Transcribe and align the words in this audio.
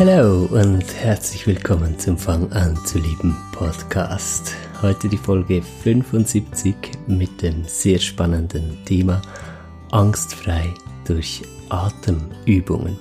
Hallo 0.00 0.46
und 0.46 0.94
herzlich 0.94 1.46
willkommen 1.46 1.98
zum 1.98 2.16
Fang 2.16 2.50
an 2.52 2.74
zu 2.86 2.98
lieben 2.98 3.36
Podcast. 3.52 4.54
Heute 4.80 5.10
die 5.10 5.18
Folge 5.18 5.60
75 5.60 6.74
mit 7.06 7.42
dem 7.42 7.64
sehr 7.64 7.98
spannenden 7.98 8.82
Thema 8.86 9.20
Angstfrei 9.90 10.72
durch 11.04 11.42
Atemübungen. 11.68 12.98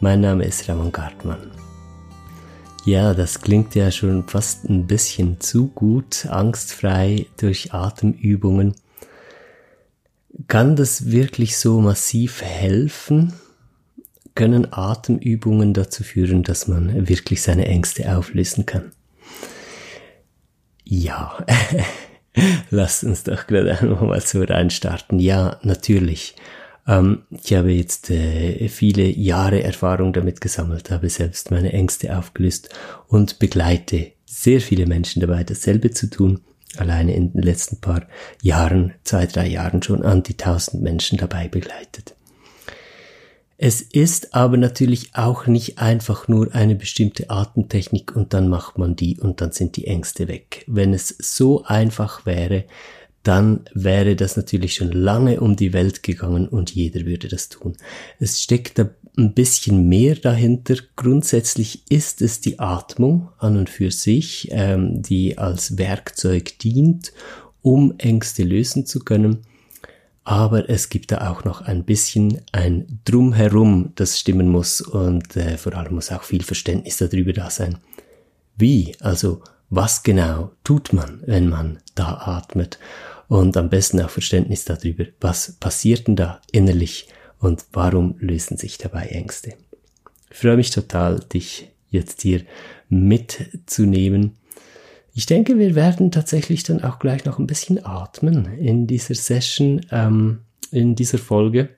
Mein 0.00 0.22
Name 0.22 0.44
ist 0.44 0.68
Ramon 0.68 0.90
Gartmann. 0.90 1.52
Ja, 2.84 3.14
das 3.14 3.40
klingt 3.40 3.76
ja 3.76 3.92
schon 3.92 4.26
fast 4.26 4.64
ein 4.64 4.88
bisschen 4.88 5.38
zu 5.38 5.68
gut, 5.68 6.26
angstfrei 6.26 7.26
durch 7.36 7.72
Atemübungen. 7.72 8.74
Kann 10.48 10.74
das 10.74 11.12
wirklich 11.12 11.58
so 11.58 11.80
massiv 11.80 12.42
helfen? 12.42 13.34
Können 14.34 14.72
Atemübungen 14.72 15.74
dazu 15.74 16.02
führen, 16.02 16.42
dass 16.42 16.66
man 16.66 17.08
wirklich 17.08 17.42
seine 17.42 17.66
Ängste 17.66 18.16
auflösen 18.16 18.66
kann? 18.66 18.92
Ja, 20.82 21.44
lasst 22.70 23.04
uns 23.04 23.22
doch 23.22 23.46
gerade 23.46 23.78
einmal 23.80 24.04
mal 24.04 24.20
so 24.20 24.42
reinstarten. 24.42 25.18
Ja, 25.18 25.58
natürlich. 25.62 26.34
Ähm, 26.86 27.22
ich 27.30 27.54
habe 27.54 27.72
jetzt 27.72 28.10
äh, 28.10 28.68
viele 28.68 29.04
Jahre 29.04 29.62
Erfahrung 29.62 30.12
damit 30.12 30.40
gesammelt, 30.40 30.90
habe 30.90 31.08
selbst 31.08 31.50
meine 31.50 31.72
Ängste 31.72 32.16
aufgelöst 32.16 32.68
und 33.06 33.38
begleite 33.38 34.12
sehr 34.26 34.60
viele 34.60 34.86
Menschen 34.86 35.20
dabei, 35.20 35.44
dasselbe 35.44 35.92
zu 35.92 36.10
tun. 36.10 36.40
Alleine 36.76 37.14
in 37.14 37.32
den 37.32 37.42
letzten 37.42 37.80
paar 37.80 38.02
Jahren, 38.42 38.94
zwei, 39.04 39.26
drei 39.26 39.46
Jahren 39.46 39.80
schon 39.80 40.02
an 40.02 40.24
die 40.24 40.36
tausend 40.36 40.82
Menschen 40.82 41.18
dabei 41.18 41.46
begleitet. 41.46 42.16
Es 43.56 43.80
ist 43.80 44.34
aber 44.34 44.56
natürlich 44.56 45.14
auch 45.14 45.46
nicht 45.46 45.78
einfach 45.78 46.26
nur 46.28 46.54
eine 46.54 46.74
bestimmte 46.74 47.30
Atemtechnik 47.30 48.14
und 48.16 48.34
dann 48.34 48.48
macht 48.48 48.78
man 48.78 48.96
die 48.96 49.18
und 49.18 49.40
dann 49.40 49.52
sind 49.52 49.76
die 49.76 49.86
Ängste 49.86 50.26
weg. 50.26 50.64
Wenn 50.66 50.92
es 50.92 51.14
so 51.18 51.64
einfach 51.64 52.26
wäre, 52.26 52.64
dann 53.22 53.60
wäre 53.72 54.16
das 54.16 54.36
natürlich 54.36 54.74
schon 54.74 54.92
lange 54.92 55.40
um 55.40 55.56
die 55.56 55.72
Welt 55.72 56.02
gegangen 56.02 56.46
und 56.46 56.74
jeder 56.74 57.06
würde 57.06 57.28
das 57.28 57.48
tun. 57.48 57.76
Es 58.18 58.42
steckt 58.42 58.78
da 58.78 58.90
ein 59.16 59.32
bisschen 59.32 59.88
mehr 59.88 60.16
dahinter. 60.16 60.76
Grundsätzlich 60.96 61.90
ist 61.90 62.20
es 62.22 62.40
die 62.40 62.58
Atmung 62.58 63.28
an 63.38 63.56
und 63.56 63.70
für 63.70 63.90
sich, 63.90 64.48
ähm, 64.50 65.02
die 65.02 65.38
als 65.38 65.78
Werkzeug 65.78 66.58
dient, 66.58 67.12
um 67.62 67.94
Ängste 67.98 68.42
lösen 68.42 68.84
zu 68.84 69.00
können. 69.00 69.46
Aber 70.24 70.70
es 70.70 70.88
gibt 70.88 71.12
da 71.12 71.30
auch 71.30 71.44
noch 71.44 71.60
ein 71.60 71.84
bisschen 71.84 72.40
ein 72.52 73.00
Drumherum, 73.04 73.92
das 73.94 74.18
stimmen 74.18 74.48
muss 74.48 74.80
und 74.80 75.36
äh, 75.36 75.58
vor 75.58 75.74
allem 75.74 75.94
muss 75.94 76.10
auch 76.10 76.22
viel 76.22 76.42
Verständnis 76.42 76.96
darüber 76.96 77.32
da 77.32 77.50
sein. 77.50 77.78
Wie, 78.56 78.96
also 79.00 79.42
was 79.68 80.02
genau 80.02 80.52
tut 80.64 80.92
man, 80.92 81.22
wenn 81.26 81.48
man 81.48 81.78
da 81.94 82.14
atmet? 82.14 82.78
und 83.28 83.56
am 83.56 83.68
besten 83.68 84.00
auch 84.00 84.10
Verständnis 84.10 84.64
darüber, 84.64 85.04
was 85.20 85.52
passiert 85.52 86.06
denn 86.06 86.16
da 86.16 86.40
innerlich 86.52 87.08
und 87.38 87.64
warum 87.72 88.16
lösen 88.18 88.56
sich 88.56 88.78
dabei 88.78 89.06
Ängste. 89.06 89.54
Ich 90.30 90.38
freue 90.38 90.56
mich 90.56 90.70
total, 90.70 91.20
dich 91.20 91.68
jetzt 91.90 92.22
hier 92.22 92.42
mitzunehmen. 92.88 94.36
Ich 95.14 95.26
denke, 95.26 95.58
wir 95.58 95.74
werden 95.74 96.10
tatsächlich 96.10 96.64
dann 96.64 96.82
auch 96.82 96.98
gleich 96.98 97.24
noch 97.24 97.38
ein 97.38 97.46
bisschen 97.46 97.84
atmen 97.84 98.52
in 98.58 98.86
dieser 98.86 99.14
Session, 99.14 99.80
ähm, 99.90 100.40
in 100.70 100.96
dieser 100.96 101.18
Folge 101.18 101.70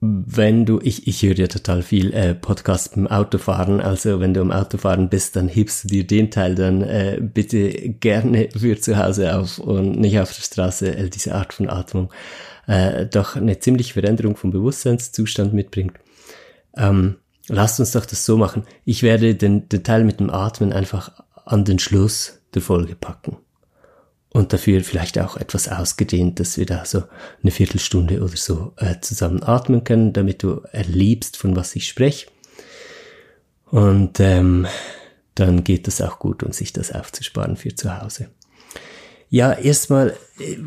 wenn 0.00 0.64
du, 0.64 0.80
ich, 0.80 1.08
ich 1.08 1.22
höre 1.22 1.36
ja 1.36 1.48
total 1.48 1.82
viel 1.82 2.14
äh, 2.14 2.34
Podcast 2.34 2.94
beim 2.94 3.08
Autofahren, 3.08 3.80
also 3.80 4.20
wenn 4.20 4.32
du 4.32 4.40
im 4.40 4.52
Autofahren 4.52 5.08
bist, 5.08 5.34
dann 5.34 5.48
hebst 5.48 5.84
du 5.84 5.88
dir 5.88 6.06
den 6.06 6.30
Teil 6.30 6.54
dann 6.54 6.82
äh, 6.82 7.18
bitte 7.20 7.70
gerne 7.70 8.48
für 8.56 8.78
zu 8.78 8.96
Hause 8.96 9.36
auf 9.36 9.58
und 9.58 9.98
nicht 9.98 10.20
auf 10.20 10.32
der 10.32 10.42
Straße, 10.42 10.96
äh, 10.96 11.10
diese 11.10 11.34
Art 11.34 11.52
von 11.52 11.68
Atmung 11.68 12.12
äh, 12.68 13.06
doch 13.06 13.34
eine 13.34 13.58
ziemliche 13.58 13.94
Veränderung 13.94 14.36
vom 14.36 14.52
Bewusstseinszustand 14.52 15.52
mitbringt. 15.52 15.94
Ähm, 16.76 17.16
lasst 17.48 17.80
uns 17.80 17.92
doch 17.92 18.06
das 18.06 18.24
so 18.24 18.36
machen. 18.36 18.64
Ich 18.84 19.02
werde 19.02 19.34
den, 19.34 19.68
den 19.68 19.84
Teil 19.84 20.04
mit 20.04 20.20
dem 20.20 20.30
Atmen 20.30 20.72
einfach 20.72 21.12
an 21.44 21.64
den 21.64 21.78
Schluss 21.78 22.40
der 22.54 22.62
Folge 22.62 22.94
packen 22.94 23.38
und 24.30 24.52
dafür 24.52 24.82
vielleicht 24.84 25.18
auch 25.18 25.36
etwas 25.36 25.68
ausgedehnt, 25.68 26.38
dass 26.40 26.58
wir 26.58 26.66
da 26.66 26.84
so 26.84 27.04
eine 27.42 27.50
Viertelstunde 27.50 28.20
oder 28.20 28.36
so 28.36 28.72
äh, 28.76 28.96
zusammen 29.00 29.42
atmen 29.42 29.84
können, 29.84 30.12
damit 30.12 30.42
du 30.42 30.62
erlebst, 30.72 31.36
von 31.36 31.56
was 31.56 31.74
ich 31.74 31.88
spreche. 31.88 32.26
Und 33.66 34.20
ähm, 34.20 34.66
dann 35.34 35.64
geht 35.64 35.86
das 35.86 36.00
auch 36.00 36.18
gut, 36.18 36.42
um 36.42 36.52
sich 36.52 36.72
das 36.72 36.92
aufzusparen 36.92 37.56
für 37.56 37.74
zu 37.74 38.00
Hause. 38.00 38.28
Ja, 39.30 39.52
erstmal, 39.52 40.16
äh, 40.38 40.58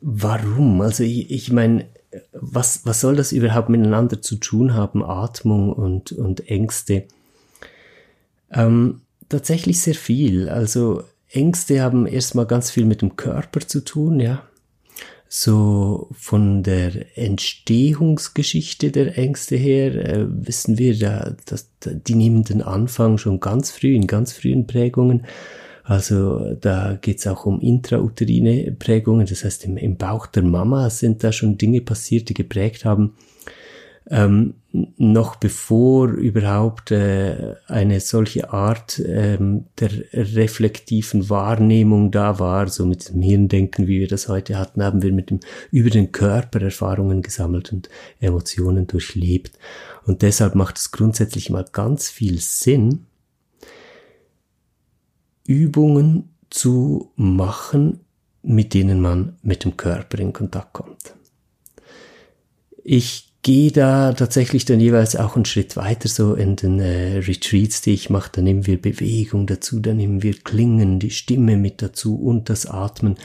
warum? 0.00 0.80
Also 0.80 1.02
ich, 1.04 1.30
ich 1.30 1.52
meine, 1.52 1.88
was, 2.32 2.84
was 2.84 3.00
soll 3.00 3.16
das 3.16 3.32
überhaupt 3.32 3.68
miteinander 3.68 4.20
zu 4.20 4.36
tun 4.36 4.74
haben, 4.74 5.04
Atmung 5.04 5.72
und, 5.72 6.12
und 6.12 6.48
Ängste? 6.48 7.04
Ähm, 8.50 9.02
tatsächlich 9.28 9.80
sehr 9.80 9.94
viel. 9.94 10.48
Also 10.48 11.04
Ängste 11.30 11.80
haben 11.80 12.06
erstmal 12.06 12.46
ganz 12.46 12.70
viel 12.70 12.84
mit 12.84 13.02
dem 13.02 13.16
Körper 13.16 13.60
zu 13.60 13.80
tun, 13.84 14.20
ja. 14.20 14.42
So 15.34 16.10
von 16.12 16.62
der 16.62 17.16
Entstehungsgeschichte 17.16 18.90
der 18.90 19.16
Ängste 19.16 19.56
her 19.56 19.94
äh, 19.94 20.26
wissen 20.28 20.76
wir, 20.76 20.98
da, 20.98 21.34
dass 21.46 21.70
die 21.80 22.14
nehmen 22.14 22.44
den 22.44 22.60
Anfang 22.60 23.16
schon 23.16 23.40
ganz 23.40 23.70
früh, 23.70 23.94
in 23.94 24.06
ganz 24.06 24.34
frühen 24.34 24.66
Prägungen. 24.66 25.24
Also 25.84 26.54
da 26.60 26.96
geht's 27.00 27.26
auch 27.26 27.44
um 27.44 27.60
intrauterine 27.60 28.72
Prägungen, 28.78 29.26
das 29.26 29.44
heißt 29.44 29.64
im, 29.64 29.76
im 29.76 29.96
Bauch 29.96 30.26
der 30.26 30.44
Mama 30.44 30.90
sind 30.90 31.24
da 31.24 31.32
schon 31.32 31.58
Dinge 31.58 31.80
passiert, 31.80 32.28
die 32.28 32.34
geprägt 32.34 32.84
haben, 32.84 33.14
ähm, 34.08 34.54
noch 34.72 35.36
bevor 35.36 36.08
überhaupt 36.08 36.90
äh, 36.90 37.54
eine 37.66 38.00
solche 38.00 38.52
Art 38.52 39.00
ähm, 39.04 39.66
der 39.78 39.90
reflektiven 40.12 41.28
Wahrnehmung 41.28 42.10
da 42.10 42.38
war, 42.38 42.68
so 42.68 42.86
mit 42.86 43.08
dem 43.10 43.22
Hirndenken, 43.22 43.86
wie 43.86 44.00
wir 44.00 44.08
das 44.08 44.28
heute 44.28 44.58
hatten, 44.58 44.82
haben 44.82 45.02
wir 45.02 45.12
mit 45.12 45.30
dem 45.30 45.40
über 45.70 45.90
den 45.90 46.10
Körper 46.10 46.62
Erfahrungen 46.62 47.22
gesammelt 47.22 47.72
und 47.72 47.90
Emotionen 48.20 48.86
durchlebt. 48.86 49.58
Und 50.04 50.22
deshalb 50.22 50.54
macht 50.54 50.78
es 50.78 50.90
grundsätzlich 50.90 51.50
mal 51.50 51.64
ganz 51.70 52.08
viel 52.08 52.40
Sinn, 52.40 53.06
Übungen 55.46 56.30
zu 56.50 57.10
machen, 57.16 58.00
mit 58.42 58.74
denen 58.74 59.00
man 59.00 59.36
mit 59.42 59.64
dem 59.64 59.76
Körper 59.76 60.18
in 60.18 60.32
Kontakt 60.32 60.72
kommt. 60.72 61.14
Ich 62.84 63.32
gehe 63.42 63.72
da 63.72 64.12
tatsächlich 64.12 64.64
dann 64.64 64.80
jeweils 64.80 65.16
auch 65.16 65.34
einen 65.36 65.44
Schritt 65.44 65.76
weiter, 65.76 66.08
so 66.08 66.34
in 66.34 66.56
den 66.56 66.78
äh, 66.78 67.18
Retreats, 67.18 67.80
die 67.80 67.92
ich 67.92 68.08
mache. 68.08 68.30
Da 68.32 68.42
nehmen 68.42 68.66
wir 68.66 68.80
Bewegung 68.80 69.46
dazu, 69.46 69.80
da 69.80 69.92
nehmen 69.94 70.22
wir 70.22 70.34
Klingen, 70.34 71.00
die 71.00 71.10
Stimme 71.10 71.56
mit 71.56 71.82
dazu 71.82 72.16
und 72.16 72.48
das 72.48 72.66
Atmen. 72.66 73.16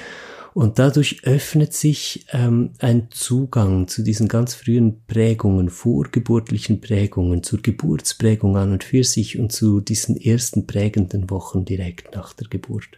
Und 0.58 0.80
dadurch 0.80 1.24
öffnet 1.24 1.74
sich 1.74 2.26
ähm, 2.32 2.72
ein 2.80 3.10
Zugang 3.12 3.88
zu 3.88 4.02
diesen 4.02 4.28
ganz 4.28 4.56
frühen 4.56 5.04
Prägungen, 5.06 5.70
vorgeburtlichen 5.70 6.82
Prägungen, 6.82 7.44
zur 7.44 7.62
Geburtsprägung 7.62 8.58
an 8.58 8.72
und 8.72 8.84
für 8.84 9.04
sich 9.04 9.38
und 9.38 9.52
zu 9.52 9.82
diesen 9.82 10.20
ersten 10.20 10.66
prägenden 10.66 11.30
Wochen 11.30 11.64
direkt 11.64 12.16
nach 12.16 12.34
der 12.34 12.48
Geburt. 12.48 12.90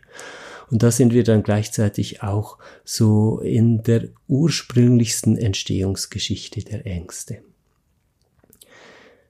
Und 0.71 0.83
da 0.83 0.89
sind 0.89 1.11
wir 1.11 1.25
dann 1.25 1.43
gleichzeitig 1.43 2.23
auch 2.23 2.59
so 2.85 3.41
in 3.41 3.83
der 3.83 4.07
ursprünglichsten 4.29 5.37
Entstehungsgeschichte 5.37 6.63
der 6.63 6.85
Ängste. 6.85 7.39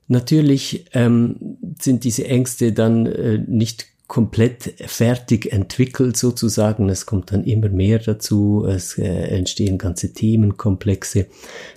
Natürlich 0.07 0.85
ähm, 0.93 1.57
sind 1.81 2.03
diese 2.03 2.27
Ängste 2.27 2.73
dann 2.73 3.07
äh, 3.07 3.39
nicht 3.39 3.87
komplett 4.09 4.73
fertig 4.87 5.53
entwickelt 5.53 6.17
sozusagen. 6.17 6.89
Es 6.89 7.05
kommt 7.05 7.31
dann 7.31 7.43
immer 7.43 7.69
mehr 7.69 7.99
dazu. 7.99 8.65
Es 8.67 8.97
äh, 8.97 9.05
entstehen 9.05 9.77
ganze 9.77 10.11
Themenkomplexe, 10.11 11.27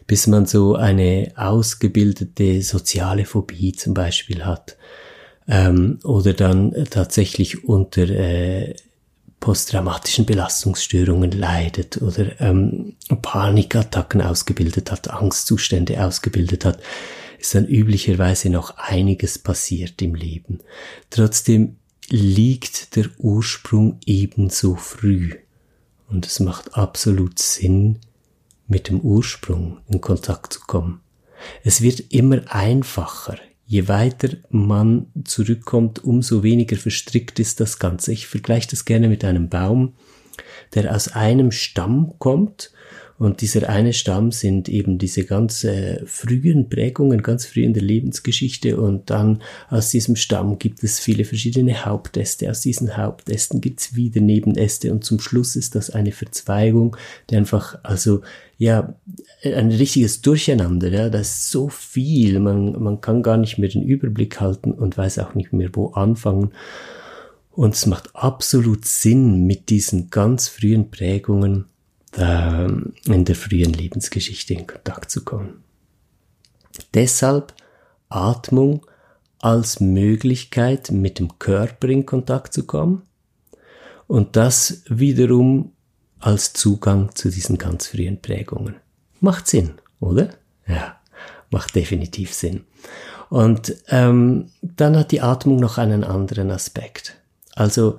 bis 0.07 0.27
man 0.27 0.47
so 0.47 0.75
eine 0.75 1.31
ausgebildete 1.37 2.63
soziale 2.63 3.27
Phobie 3.27 3.73
zum 3.73 3.93
Beispiel 3.93 4.47
hat. 4.47 4.79
Ähm, 5.47 5.99
oder 6.05 6.33
dann 6.33 6.75
tatsächlich 6.89 7.65
unter 7.65 8.09
äh, 8.09 8.77
posttraumatischen 9.39 10.25
Belastungsstörungen 10.25 11.33
leidet 11.33 12.01
oder 12.01 12.41
ähm, 12.41 12.95
Panikattacken 13.21 14.23
ausgebildet 14.23 14.91
hat, 14.91 15.11
Angstzustände 15.11 16.03
ausgebildet 16.03 16.65
hat, 16.65 16.79
ist 17.39 17.55
dann 17.55 17.67
üblicherweise 17.67 18.49
noch 18.49 18.79
einiges 18.79 19.39
passiert 19.39 20.01
im 20.01 20.15
Leben. 20.15 20.61
Trotzdem 21.11 21.77
liegt 22.13 22.95
der 22.95 23.07
Ursprung 23.17 23.99
ebenso 24.05 24.77
früh. 24.77 25.31
Und 26.11 26.27
es 26.27 26.41
macht 26.41 26.75
absolut 26.75 27.39
Sinn, 27.39 28.01
mit 28.69 28.89
dem 28.89 29.01
Ursprung 29.01 29.79
in 29.89 30.03
Kontakt 30.03 30.53
zu 30.53 30.61
kommen. 30.61 31.01
Es 31.65 31.81
wird 31.81 32.13
immer 32.13 32.43
einfacher. 32.49 33.39
Je 33.65 33.89
weiter 33.89 34.29
man 34.51 35.07
zurückkommt, 35.25 36.05
umso 36.05 36.43
weniger 36.43 36.77
verstrickt 36.77 37.39
ist 37.39 37.61
das 37.61 37.79
Ganze. 37.79 38.13
Ich 38.13 38.27
vergleiche 38.27 38.69
das 38.69 38.85
gerne 38.85 39.09
mit 39.09 39.25
einem 39.25 39.49
Baum, 39.49 39.95
der 40.75 40.95
aus 40.95 41.09
einem 41.09 41.51
Stamm 41.51 42.19
kommt 42.19 42.73
und 43.23 43.41
dieser 43.41 43.69
eine 43.69 43.93
Stamm 43.93 44.33
sind 44.33 44.69
eben 44.69 44.99
diese 44.99 45.25
ganz 45.25 45.63
äh, 45.63 46.05
frühen 46.07 46.69
Prägungen, 46.69 47.23
ganz 47.23 47.47
früh 47.47 47.63
in 47.63 47.73
der 47.73 47.85
Lebensgeschichte. 47.85 48.81
Und 48.81 49.11
dann 49.11 49.43
aus 49.71 49.91
diesem 49.91 50.17
Stamm 50.17 50.59
gibt 50.59 50.83
es 50.83 50.99
viele 50.99 51.25
verschiedene 51.25 51.85
Hauptäste. 51.85 52.51
Aus 52.51 52.63
diesen 52.63 52.97
Hauptästen 52.97 53.61
gibt 53.61 53.79
es 53.79 53.95
wieder 53.95 54.21
Nebenäste. 54.21 54.91
Und 54.91 55.05
zum 55.05 55.21
Schluss 55.21 55.55
ist 55.55 55.77
das 55.77 55.89
eine 55.89 56.11
Verzweigung, 56.11 56.97
die 57.31 57.37
einfach, 57.37 57.79
also 57.85 58.23
ja, 58.59 58.93
ein 59.45 59.71
richtiges 59.71 60.21
Durcheinander. 60.23 60.89
Ja, 60.89 61.09
da 61.09 61.21
ist 61.21 61.49
so 61.49 61.69
viel. 61.69 62.41
Man, 62.41 62.73
man 62.83 63.01
kann 63.01 63.23
gar 63.23 63.37
nicht 63.37 63.57
mehr 63.57 63.69
den 63.69 63.85
Überblick 63.85 64.41
halten 64.41 64.73
und 64.73 64.99
weiß 64.99 65.21
auch 65.21 65.37
nicht 65.37 65.53
mehr, 65.53 65.71
wo 65.75 65.91
anfangen. 65.91 66.51
Und 67.53 67.75
es 67.75 67.87
macht 67.87 68.17
absolut 68.17 68.85
Sinn, 68.85 69.47
mit 69.47 69.71
diesen 69.71 70.11
ganz 70.11 70.49
frühen 70.49 70.91
Prägungen 70.91 71.67
ähm, 72.17 72.95
in 73.05 73.25
der 73.25 73.37
frühen 73.37 73.73
Lebensgeschichte 73.73 74.55
in 74.55 74.67
Kontakt 74.67 75.11
zu 75.11 75.25
kommen. 75.25 75.65
Deshalb 76.95 77.55
Atmung 78.09 78.87
als 79.39 79.81
Möglichkeit, 79.81 80.91
mit 80.91 81.19
dem 81.19 81.39
Körper 81.39 81.89
in 81.89 82.07
Kontakt 82.07 82.53
zu 82.53 82.65
kommen 82.65 83.03
und 84.07 84.37
das 84.37 84.83
wiederum 84.89 85.73
als 86.21 86.53
Zugang 86.53 87.15
zu 87.15 87.31
diesen 87.31 87.59
ganz 87.59 87.89
frühen 87.89 88.21
Prägungen. 88.23 88.77
Macht 89.21 89.49
Sinn, 89.49 89.75
oder? 90.01 90.31
Ja, 90.67 90.97
macht 91.51 91.75
definitiv 91.75 92.33
Sinn. 92.33 92.65
Und 93.29 93.75
ähm, 93.89 94.51
dann 94.61 94.97
hat 94.97 95.11
die 95.11 95.23
Atmung 95.23 95.57
noch 95.57 95.79
einen 95.79 96.05
anderen 96.05 96.51
Aspekt. 96.51 97.17
Also 97.55 97.99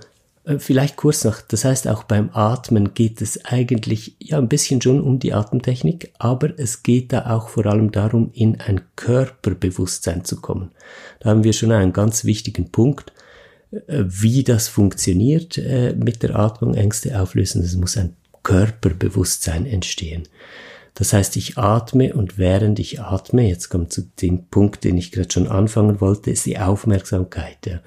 vielleicht 0.57 0.97
kurz 0.97 1.23
noch, 1.23 1.41
das 1.41 1.63
heißt 1.63 1.87
auch 1.87 2.03
beim 2.03 2.29
Atmen 2.33 2.93
geht 2.93 3.21
es 3.21 3.45
eigentlich 3.45 4.15
ja 4.19 4.37
ein 4.37 4.49
bisschen 4.49 4.81
schon 4.81 5.01
um 5.01 5.19
die 5.19 5.33
Atemtechnik, 5.33 6.11
aber 6.19 6.59
es 6.59 6.83
geht 6.83 7.13
da 7.13 7.29
auch 7.35 7.49
vor 7.49 7.65
allem 7.65 7.91
darum, 7.91 8.29
in 8.33 8.59
ein 8.59 8.81
Körperbewusstsein 8.95 10.25
zu 10.25 10.41
kommen. 10.41 10.71
Da 11.19 11.29
haben 11.29 11.43
wir 11.43 11.53
schon 11.53 11.71
einen 11.71 11.93
ganz 11.93 12.25
wichtigen 12.25 12.71
Punkt, 12.71 13.13
äh, 13.71 14.03
wie 14.05 14.43
das 14.43 14.67
funktioniert 14.67 15.57
äh, 15.57 15.93
mit 15.93 16.23
der 16.23 16.35
Atmung, 16.37 16.73
Ängste 16.73 17.19
auflösen. 17.21 17.63
Es 17.63 17.75
muss 17.75 17.95
ein 17.95 18.15
Körperbewusstsein 18.43 19.65
entstehen. 19.65 20.23
Das 20.95 21.11
heißt, 21.11 21.37
ich 21.37 21.57
atme 21.57 22.13
und 22.13 22.37
während 22.37 22.77
ich 22.77 23.01
atme, 23.01 23.47
jetzt 23.47 23.69
kommt 23.69 23.91
zu 23.91 24.03
dem 24.21 24.45
Punkt, 24.47 24.83
den 24.83 24.97
ich 24.97 25.11
gerade 25.11 25.31
schon 25.31 25.47
anfangen 25.47 26.01
wollte, 26.01 26.29
ist 26.29 26.45
die 26.45 26.59
Aufmerksamkeit. 26.59 27.65
Ja. 27.65 27.79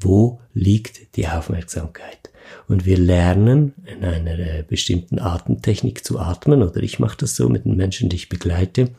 Wo 0.00 0.40
liegt 0.54 1.16
die 1.16 1.28
Aufmerksamkeit? 1.28 2.30
Und 2.66 2.84
wir 2.84 2.98
lernen 2.98 3.74
in 3.84 4.04
einer 4.04 4.38
äh, 4.38 4.64
bestimmten 4.66 5.18
Atemtechnik 5.18 6.04
zu 6.04 6.18
atmen, 6.18 6.62
oder 6.62 6.82
ich 6.82 6.98
mache 6.98 7.18
das 7.18 7.36
so 7.36 7.48
mit 7.48 7.64
den 7.64 7.76
Menschen, 7.76 8.08
die 8.08 8.16
ich 8.16 8.28
begleite. 8.28 8.90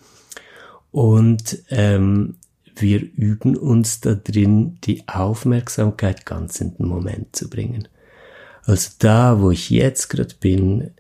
Und 0.92 1.60
ähm, 1.70 2.36
wir 2.76 3.02
üben 3.02 3.58
uns 3.58 4.02
da 4.02 4.14
drin, 4.14 4.78
die 4.84 5.08
Aufmerksamkeit 5.08 6.26
ganz 6.26 6.62
in 6.62 6.76
den 6.76 6.88
Moment 6.88 7.36
zu 7.36 7.50
bringen. 7.50 7.88
Also 8.64 8.92
da, 9.00 9.42
wo 9.42 9.52
ich 9.52 9.70
jetzt 9.70 10.10
gerade 10.10 10.36
bin, 10.40 10.92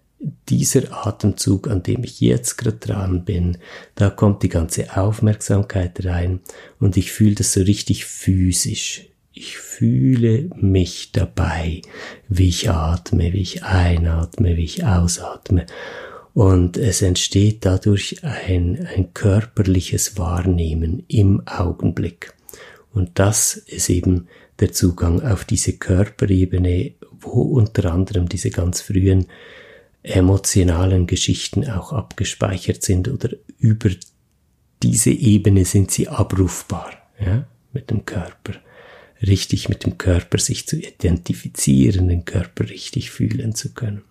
dieser 0.49 1.05
Atemzug, 1.05 1.67
an 1.67 1.83
dem 1.83 2.03
ich 2.03 2.21
jetzt 2.21 2.57
gerade 2.57 2.77
dran 2.77 3.25
bin, 3.25 3.57
da 3.95 4.09
kommt 4.09 4.43
die 4.43 4.49
ganze 4.49 4.95
Aufmerksamkeit 4.95 6.05
rein 6.05 6.41
und 6.79 6.97
ich 6.97 7.11
fühle 7.11 7.35
das 7.35 7.53
so 7.53 7.61
richtig 7.61 8.05
physisch. 8.05 9.07
Ich 9.33 9.57
fühle 9.57 10.49
mich 10.57 11.13
dabei, 11.13 11.81
wie 12.27 12.49
ich 12.49 12.69
atme, 12.69 13.31
wie 13.31 13.41
ich 13.41 13.63
einatme, 13.63 14.57
wie 14.57 14.65
ich 14.65 14.83
ausatme. 14.85 15.65
Und 16.33 16.75
es 16.77 17.01
entsteht 17.01 17.65
dadurch 17.65 18.23
ein, 18.23 18.87
ein 18.93 19.13
körperliches 19.13 20.17
Wahrnehmen 20.17 21.05
im 21.07 21.47
Augenblick. 21.47 22.33
Und 22.93 23.19
das 23.19 23.55
ist 23.55 23.89
eben 23.89 24.27
der 24.59 24.73
Zugang 24.73 25.21
auf 25.21 25.45
diese 25.45 25.77
Körperebene, 25.77 26.93
wo 27.19 27.41
unter 27.41 27.93
anderem 27.93 28.27
diese 28.27 28.49
ganz 28.49 28.81
frühen 28.81 29.27
emotionalen 30.03 31.07
Geschichten 31.07 31.69
auch 31.69 31.93
abgespeichert 31.93 32.83
sind 32.83 33.07
oder 33.07 33.29
über 33.59 33.89
diese 34.83 35.11
Ebene 35.11 35.63
sind 35.63 35.91
sie 35.91 36.09
abrufbar, 36.09 36.91
ja, 37.19 37.45
mit 37.71 37.91
dem 37.91 38.03
Körper 38.03 38.55
richtig 39.21 39.69
mit 39.69 39.85
dem 39.85 39.97
Körper 39.97 40.37
sich 40.37 40.67
zu 40.67 40.77
identifizieren, 40.77 42.07
den 42.07 42.25
Körper 42.25 42.69
richtig 42.69 43.11
fühlen 43.11 43.55
zu 43.55 43.73
können. 43.73 44.01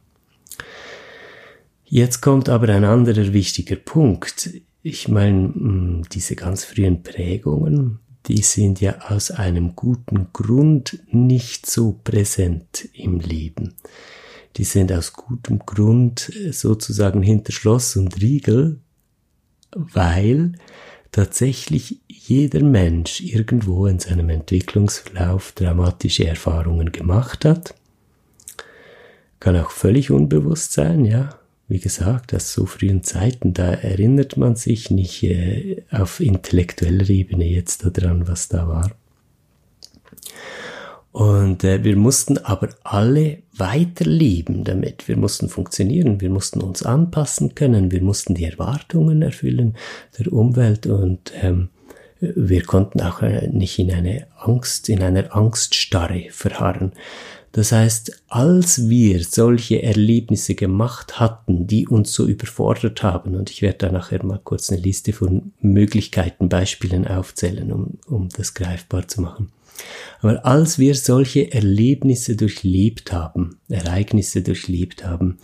Jetzt 1.85 2.21
kommt 2.21 2.49
aber 2.49 2.69
ein 2.69 2.85
anderer 2.85 3.33
wichtiger 3.33 3.77
Punkt. 3.77 4.51
Ich 4.83 5.09
meine, 5.09 5.53
hm, 5.53 6.03
diese 6.13 6.37
ganz 6.37 6.65
frühen 6.65 7.03
Prägungen, 7.03 7.99
die 8.27 8.43
sind 8.43 8.81
ja 8.81 9.01
aus 9.09 9.31
einem 9.31 9.75
guten 9.75 10.29
Grund 10.33 11.01
nicht 11.11 11.67
so 11.67 11.99
präsent 12.05 12.89
im 12.93 13.19
Leben. 13.19 13.75
Die 14.57 14.65
sind 14.65 14.93
aus 14.93 15.13
gutem 15.13 15.61
Grund 15.61 16.33
sozusagen 16.51 17.23
hinter 17.23 17.53
Schloss 17.53 17.97
und 17.97 18.21
Riegel, 18.21 18.81
weil 19.73 20.53
tatsächlich 21.13 21.99
jeder 22.09 22.63
Mensch 22.63 23.21
irgendwo 23.21 23.87
in 23.87 23.99
seinem 23.99 24.31
Entwicklungsverlauf 24.31 25.53
dramatische 25.53 26.27
Erfahrungen 26.27 26.93
gemacht 26.93 27.45
hat. 27.45 27.75
Kann 29.41 29.57
auch 29.57 29.71
völlig 29.71 30.11
unbewusst 30.11 30.73
sein, 30.73 31.05
ja. 31.05 31.37
Wie 31.67 31.79
gesagt, 31.79 32.35
aus 32.35 32.53
so 32.53 32.67
frühen 32.67 33.05
Zeiten, 33.05 33.55
da 33.55 33.73
erinnert 33.73 34.37
man 34.37 34.57
sich 34.57 34.91
nicht 34.91 35.23
äh, 35.23 35.83
auf 35.91 36.19
intellektueller 36.19 37.09
Ebene 37.09 37.45
jetzt 37.45 37.87
daran, 37.97 38.27
was 38.27 38.49
da 38.49 38.67
war. 38.67 38.91
Und 41.13 41.65
äh, 41.65 41.83
wir 41.83 41.97
mussten 41.97 42.39
aber 42.39 42.69
alle 42.85 43.39
weiterleben 43.53 44.63
damit. 44.65 45.09
Wir 45.09 45.17
mussten 45.17 45.49
funktionieren, 45.49 46.21
wir 46.21 46.31
mussten 46.31 46.61
uns 46.61 46.85
anpassen 46.85 47.55
können, 47.55 47.91
wir 47.91 48.03
mussten 48.03 48.35
die 48.35 48.45
Erwartungen 48.45 49.23
erfüllen 49.23 49.77
der 50.19 50.33
Umwelt 50.33 50.87
und 50.87 51.33
ähm, 51.43 51.71
wir 52.21 52.63
konnten 52.63 53.01
auch 53.01 53.23
äh, 53.23 53.49
nicht 53.49 53.79
in 53.79 53.91
eine 53.91 54.27
Angst, 54.39 54.89
in 54.89 55.03
einer 55.03 55.35
Angststarre 55.35 56.27
verharren. 56.31 56.93
Das 57.53 57.73
heißt, 57.73 58.23
als 58.29 58.89
wir 58.89 59.25
solche 59.25 59.83
Erlebnisse 59.83 60.55
gemacht 60.55 61.19
hatten, 61.19 61.67
die 61.67 61.89
uns 61.89 62.13
so 62.13 62.29
überfordert 62.29 63.03
haben, 63.03 63.35
und 63.35 63.51
ich 63.51 63.61
werde 63.61 63.79
da 63.79 63.91
nachher 63.91 64.25
mal 64.25 64.41
kurz 64.43 64.71
eine 64.71 64.81
Liste 64.81 65.13
von 65.13 65.53
Möglichkeiten, 65.61 66.49
Beispielen 66.49 67.09
aufzählen, 67.09 67.73
um, 67.73 67.99
um 68.07 68.29
das 68.29 68.55
greifbar 68.55 69.09
zu 69.09 69.23
machen. 69.23 69.51
Aber 70.21 70.45
als 70.45 70.79
wir 70.79 70.95
solche 70.95 71.53
Erlebnisse 71.53 72.37
durchlebt 72.37 73.13
haben, 73.13 73.59
Ereignisse 73.69 74.43
durchlebt 74.43 75.05
haben, 75.05 75.39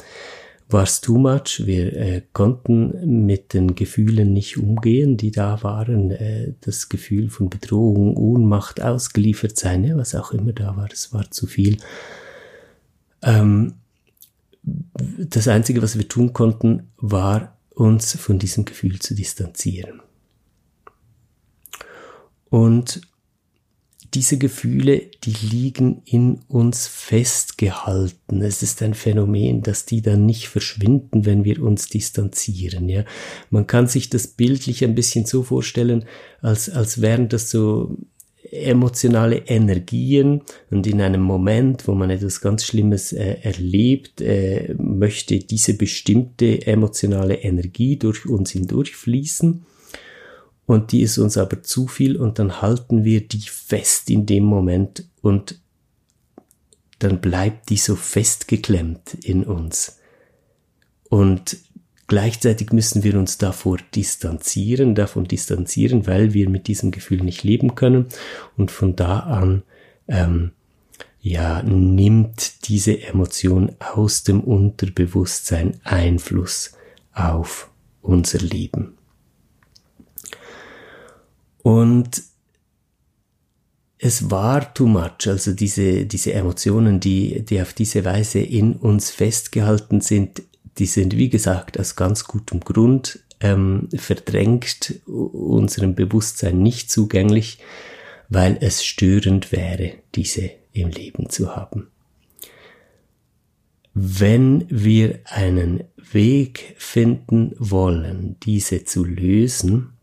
war 0.68 0.82
es 0.82 1.00
too 1.00 1.18
much. 1.18 1.62
Wir 1.64 1.96
äh, 1.96 2.22
konnten 2.32 3.24
mit 3.24 3.54
den 3.54 3.74
Gefühlen 3.74 4.32
nicht 4.32 4.58
umgehen, 4.58 5.16
die 5.16 5.30
da 5.30 5.62
waren. 5.62 6.10
Äh, 6.10 6.54
das 6.60 6.88
Gefühl 6.88 7.30
von 7.30 7.48
Bedrohung, 7.48 8.16
Ohnmacht, 8.16 8.82
ausgeliefert 8.82 9.56
sein, 9.56 9.84
ja, 9.84 9.96
was 9.96 10.14
auch 10.14 10.32
immer 10.32 10.52
da 10.52 10.76
war, 10.76 10.88
es 10.92 11.12
war 11.12 11.30
zu 11.30 11.46
viel. 11.46 11.78
Ähm, 13.22 13.74
das 14.62 15.46
Einzige, 15.46 15.82
was 15.82 15.96
wir 15.96 16.08
tun 16.08 16.32
konnten, 16.32 16.88
war 16.96 17.56
uns 17.70 18.16
von 18.16 18.38
diesem 18.38 18.64
Gefühl 18.64 18.98
zu 18.98 19.14
distanzieren. 19.14 20.02
Und 22.50 23.02
diese 24.16 24.38
Gefühle, 24.38 25.02
die 25.24 25.34
liegen 25.46 26.00
in 26.06 26.40
uns 26.48 26.86
festgehalten. 26.86 28.40
Es 28.40 28.62
ist 28.62 28.80
ein 28.80 28.94
Phänomen, 28.94 29.60
dass 29.60 29.84
die 29.84 30.00
dann 30.00 30.24
nicht 30.24 30.48
verschwinden, 30.48 31.26
wenn 31.26 31.44
wir 31.44 31.62
uns 31.62 31.90
distanzieren. 31.90 32.88
Ja, 32.88 33.04
man 33.50 33.66
kann 33.66 33.88
sich 33.88 34.08
das 34.08 34.26
bildlich 34.26 34.82
ein 34.84 34.94
bisschen 34.94 35.26
so 35.26 35.42
vorstellen, 35.42 36.06
als 36.40 36.70
als 36.70 37.02
wären 37.02 37.28
das 37.28 37.50
so 37.50 37.94
emotionale 38.50 39.42
Energien 39.48 40.40
und 40.70 40.86
in 40.86 41.02
einem 41.02 41.20
Moment, 41.20 41.86
wo 41.86 41.92
man 41.92 42.08
etwas 42.08 42.40
ganz 42.40 42.64
Schlimmes 42.64 43.12
äh, 43.12 43.36
erlebt, 43.42 44.22
äh, 44.22 44.74
möchte 44.78 45.40
diese 45.40 45.74
bestimmte 45.74 46.66
emotionale 46.66 47.34
Energie 47.34 47.98
durch 47.98 48.24
uns 48.24 48.52
hindurchfließen 48.52 49.66
und 50.66 50.92
die 50.92 51.02
ist 51.02 51.18
uns 51.18 51.36
aber 51.36 51.62
zu 51.62 51.86
viel 51.86 52.16
und 52.16 52.38
dann 52.38 52.60
halten 52.60 53.04
wir 53.04 53.26
die 53.26 53.42
fest 53.48 54.10
in 54.10 54.26
dem 54.26 54.44
Moment 54.44 55.04
und 55.22 55.60
dann 56.98 57.20
bleibt 57.20 57.70
die 57.70 57.76
so 57.76 57.94
festgeklemmt 57.94 59.14
in 59.14 59.44
uns. 59.44 59.98
Und 61.08 61.58
gleichzeitig 62.06 62.72
müssen 62.72 63.04
wir 63.04 63.16
uns 63.18 63.38
davor 63.38 63.78
distanzieren, 63.94 64.94
davon 64.94 65.24
distanzieren, 65.24 66.06
weil 66.06 66.34
wir 66.34 66.48
mit 66.48 66.66
diesem 66.66 66.90
Gefühl 66.90 67.22
nicht 67.22 67.44
leben 67.44 67.74
können. 67.74 68.06
Und 68.56 68.70
von 68.70 68.96
da 68.96 69.20
an, 69.20 69.62
ähm, 70.08 70.52
ja, 71.20 71.62
nimmt 71.62 72.68
diese 72.68 73.02
Emotion 73.02 73.76
aus 73.78 74.22
dem 74.22 74.40
Unterbewusstsein 74.40 75.80
Einfluss 75.84 76.72
auf 77.12 77.70
unser 78.00 78.38
Leben. 78.38 78.95
Und 81.66 82.22
es 83.98 84.30
war 84.30 84.72
too 84.72 84.86
much, 84.86 85.26
also 85.26 85.52
diese, 85.52 86.06
diese 86.06 86.32
Emotionen, 86.32 87.00
die, 87.00 87.44
die 87.44 87.60
auf 87.60 87.72
diese 87.72 88.04
Weise 88.04 88.38
in 88.38 88.74
uns 88.74 89.10
festgehalten 89.10 90.00
sind, 90.00 90.42
die 90.78 90.86
sind, 90.86 91.16
wie 91.16 91.28
gesagt, 91.28 91.80
aus 91.80 91.96
ganz 91.96 92.22
gutem 92.22 92.60
Grund 92.60 93.18
ähm, 93.40 93.88
verdrängt, 93.96 95.00
unserem 95.06 95.96
Bewusstsein 95.96 96.62
nicht 96.62 96.88
zugänglich, 96.88 97.58
weil 98.28 98.58
es 98.60 98.84
störend 98.84 99.50
wäre, 99.50 99.94
diese 100.14 100.52
im 100.72 100.90
Leben 100.90 101.30
zu 101.30 101.56
haben. 101.56 101.88
Wenn 103.92 104.66
wir 104.68 105.18
einen 105.24 105.82
Weg 105.96 106.76
finden 106.78 107.56
wollen, 107.58 108.36
diese 108.44 108.84
zu 108.84 109.04
lösen, 109.04 109.95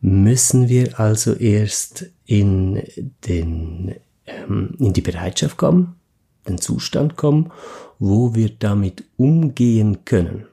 müssen 0.00 0.68
wir 0.68 0.98
also 0.98 1.34
erst 1.34 2.06
in 2.24 2.82
den, 3.26 3.96
ähm, 4.26 4.74
in 4.78 4.92
die 4.92 5.02
Bereitschaft 5.02 5.56
kommen, 5.56 5.96
den 6.48 6.58
Zustand 6.58 7.16
kommen, 7.16 7.52
wo 7.98 8.34
wir 8.34 8.50
damit 8.50 9.04
umgehen 9.16 10.04
können. 10.04 10.46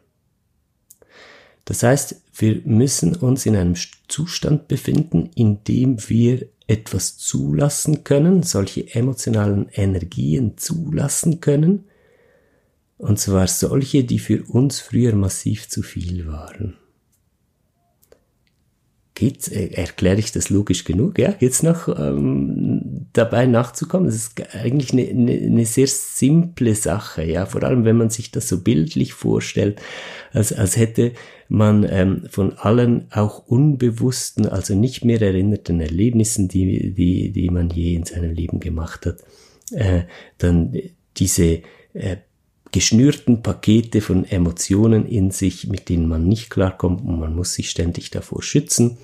Das 1.65 1.83
heißt, 1.83 2.21
wir 2.35 2.61
müssen 2.65 3.15
uns 3.15 3.45
in 3.45 3.55
einem 3.55 3.75
Zustand 4.07 4.67
befinden, 4.67 5.31
in 5.35 5.63
dem 5.63 5.97
wir 6.09 6.47
etwas 6.67 7.17
zulassen 7.17 8.03
können, 8.03 8.43
solche 8.43 8.93
emotionalen 8.93 9.69
Energien 9.69 10.57
zulassen 10.57 11.39
können, 11.41 11.85
und 12.97 13.19
zwar 13.19 13.47
solche, 13.47 14.03
die 14.03 14.19
für 14.19 14.43
uns 14.43 14.79
früher 14.79 15.15
massiv 15.15 15.69
zu 15.69 15.83
viel 15.83 16.27
waren. 16.27 16.77
Geht's, 19.17 19.47
äh, 19.47 19.71
erkläre 19.73 20.19
ich 20.19 20.31
das 20.31 20.51
logisch 20.51 20.83
genug? 20.83 21.17
Ja, 21.17 21.31
geht's 21.31 21.63
noch 21.63 21.87
ähm, 21.87 23.07
dabei 23.13 23.47
nachzukommen? 23.47 24.05
Das 24.05 24.15
ist 24.15 24.39
eigentlich 24.53 24.93
eine, 24.93 25.07
eine, 25.07 25.31
eine 25.31 25.65
sehr 25.65 25.87
simple 25.87 26.75
Sache, 26.75 27.23
ja, 27.23 27.47
vor 27.47 27.63
allem 27.63 27.83
wenn 27.83 27.97
man 27.97 28.11
sich 28.11 28.29
das 28.29 28.47
so 28.47 28.61
bildlich 28.61 29.13
vorstellt, 29.13 29.81
als, 30.33 30.53
als 30.53 30.77
hätte 30.77 31.13
man 31.49 31.83
ähm, 31.89 32.25
von 32.29 32.59
allen 32.59 33.07
auch 33.11 33.47
unbewussten, 33.47 34.45
also 34.45 34.75
nicht 34.75 35.03
mehr 35.03 35.19
erinnerten 35.19 35.81
Erlebnissen, 35.81 36.47
die, 36.47 36.93
die, 36.93 37.31
die 37.31 37.49
man 37.49 37.71
je 37.71 37.95
in 37.95 38.03
seinem 38.03 38.35
Leben 38.35 38.59
gemacht 38.59 39.07
hat, 39.07 39.23
äh, 39.71 40.03
dann 40.37 40.77
diese 41.17 41.63
äh, 41.93 42.17
geschnürten 42.71 43.41
Pakete 43.43 44.01
von 44.01 44.25
Emotionen 44.25 45.05
in 45.05 45.31
sich, 45.31 45.67
mit 45.67 45.89
denen 45.89 46.07
man 46.07 46.27
nicht 46.27 46.49
klarkommt 46.49 47.01
und 47.01 47.19
man 47.19 47.35
muss 47.35 47.53
sich 47.53 47.69
ständig 47.69 48.11
davor 48.11 48.43
schützen, 48.43 48.97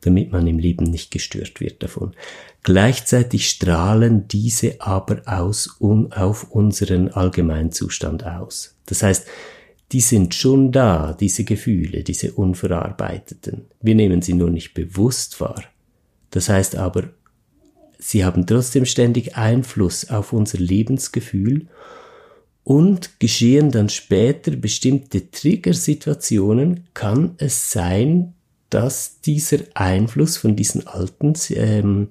damit 0.00 0.32
man 0.32 0.46
im 0.46 0.58
Leben 0.58 0.84
nicht 0.84 1.10
gestört 1.10 1.60
wird 1.60 1.82
davon. 1.82 2.14
Gleichzeitig 2.62 3.48
strahlen 3.48 4.28
diese 4.28 4.80
aber 4.80 5.22
aus 5.26 5.76
un, 5.78 6.12
auf 6.12 6.50
unseren 6.50 7.08
Allgemeinzustand 7.08 8.24
aus. 8.24 8.76
Das 8.86 9.02
heißt, 9.02 9.26
die 9.92 10.00
sind 10.00 10.34
schon 10.34 10.70
da, 10.70 11.16
diese 11.18 11.44
Gefühle, 11.44 12.04
diese 12.04 12.32
unverarbeiteten. 12.32 13.66
Wir 13.80 13.94
nehmen 13.94 14.22
sie 14.22 14.34
nur 14.34 14.50
nicht 14.50 14.72
bewusst 14.74 15.40
wahr. 15.40 15.64
Das 16.30 16.48
heißt 16.48 16.76
aber, 16.76 17.10
sie 17.98 18.24
haben 18.24 18.46
trotzdem 18.46 18.86
ständig 18.86 19.36
Einfluss 19.36 20.08
auf 20.08 20.32
unser 20.32 20.58
Lebensgefühl 20.58 21.66
und 22.64 23.18
geschehen 23.20 23.70
dann 23.70 23.88
später 23.88 24.52
bestimmte 24.52 25.30
Triggersituationen, 25.30 26.86
kann 26.94 27.34
es 27.38 27.70
sein, 27.70 28.34
dass 28.68 29.20
dieser 29.20 29.58
Einfluss 29.74 30.36
von 30.36 30.56
diesen 30.56 30.86
alten, 30.86 31.34
ähm, 31.50 32.08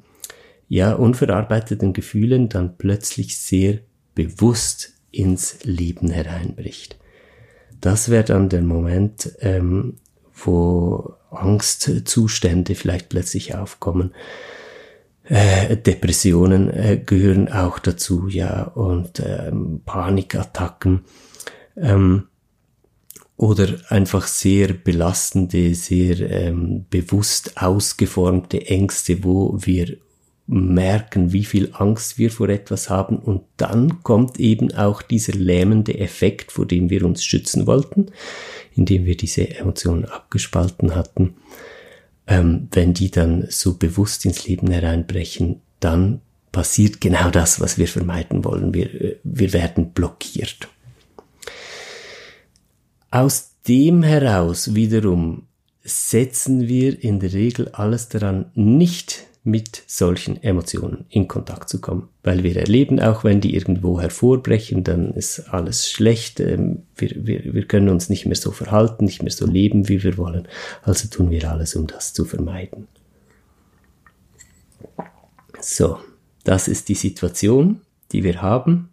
ja, 0.68 0.94
unverarbeiteten 0.94 1.94
Gefühlen 1.94 2.50
dann 2.50 2.78
plötzlich 2.78 3.38
sehr 3.38 3.80
bewusst 4.14 4.94
ins 5.12 5.64
Leben 5.64 6.12
hereinbricht. 6.12 6.98
Das 7.82 8.10
wäre 8.10 8.26
dann 8.26 8.50
der 8.50 8.62
Moment, 8.62 9.32
ähm, 9.40 9.96
wo 10.34 11.14
Angstzustände 11.32 12.76
vielleicht 12.76 13.10
plötzlich 13.10 13.56
aufkommen, 13.56 14.14
äh, 15.30 15.78
Depressionen 15.78 16.70
äh, 16.72 17.02
gehören 17.06 17.52
auch 17.52 17.80
dazu, 17.80 18.28
ja, 18.28 18.64
und 18.64 19.22
ähm, 19.24 19.82
Panikattacken 19.86 21.02
ähm, 21.78 22.28
oder 23.38 23.68
einfach 23.90 24.26
sehr 24.26 24.74
belastende, 24.74 25.76
sehr 25.76 26.20
ähm, 26.30 26.86
bewusst 26.90 27.62
ausgeformte 27.62 28.66
Ängste, 28.66 29.24
wo 29.24 29.56
wir 29.60 29.98
merken, 30.48 31.32
wie 31.32 31.46
viel 31.46 31.70
Angst 31.74 32.18
wir 32.18 32.32
vor 32.32 32.50
etwas 32.50 32.90
haben. 32.90 33.20
Und 33.20 33.44
dann 33.58 34.02
kommt 34.02 34.40
eben 34.40 34.74
auch 34.74 35.04
dieser 35.04 35.34
lähmende 35.34 36.00
Effekt, 36.00 36.52
vor 36.52 36.66
dem 36.66 36.90
wir 36.90 37.06
uns 37.06 37.24
schützen 37.24 37.68
wollten, 37.68 38.08
indem 38.76 39.06
wir 39.06 39.16
diese 39.16 39.48
Emotionen 39.48 40.06
abgespalten 40.06 40.96
hatten 40.96 41.36
ähm, 42.30 42.70
wenn 42.72 42.94
die 42.94 43.10
dann 43.12 43.48
so 43.50 43.74
bewusst 43.74 44.24
ins 44.24 44.48
Leben 44.48 44.72
hereinbrechen, 44.72 45.62
dann 45.80 46.22
passiert 46.52 47.02
genau 47.02 47.32
das, 47.32 47.60
was 47.60 47.78
wir 47.78 47.88
vermeiden 47.88 48.46
wollen. 48.46 48.74
Wir, 48.74 49.18
wir 49.24 49.52
werden 49.52 49.92
blockiert. 49.92 50.68
Aus 53.12 53.56
dem 53.68 54.04
heraus 54.04 54.76
wiederum 54.76 55.48
setzen 55.84 56.68
wir 56.68 57.04
in 57.04 57.20
der 57.20 57.34
Regel 57.34 57.70
alles 57.70 58.10
daran, 58.10 58.52
nicht 58.54 59.26
mit 59.44 59.84
solchen 59.88 60.42
Emotionen 60.44 61.06
in 61.10 61.28
Kontakt 61.28 61.70
zu 61.70 61.80
kommen. 61.80 62.10
Weil 62.24 62.44
wir 62.44 62.58
erleben, 62.58 63.00
auch 63.00 63.24
wenn 63.24 63.42
die 63.42 63.56
irgendwo 63.56 64.00
hervorbrechen, 64.00 64.84
dann 64.84 65.14
ist 65.14 65.40
alles 65.52 65.90
schlecht. 65.90 66.40
Ähm, 66.40 66.84
wir, 66.96 67.12
wir, 67.16 67.54
wir 67.54 67.66
können 67.66 67.90
uns 67.90 68.10
nicht 68.10 68.26
mehr 68.26 68.36
so 68.36 68.52
verhalten, 68.52 69.06
nicht 69.06 69.24
mehr 69.24 69.32
so 69.32 69.46
leben, 69.46 69.88
wie 69.88 70.04
wir 70.04 70.18
wollen. 70.18 70.48
Also 70.84 71.08
tun 71.08 71.32
wir 71.32 71.50
alles, 71.50 71.76
um 71.76 71.88
das 71.88 72.14
zu 72.14 72.26
vermeiden. 72.26 72.88
So, 75.62 76.00
das 76.44 76.68
ist 76.68 76.90
die 76.90 76.96
Situation, 76.96 77.82
die 78.12 78.24
wir 78.24 78.42
haben 78.42 78.90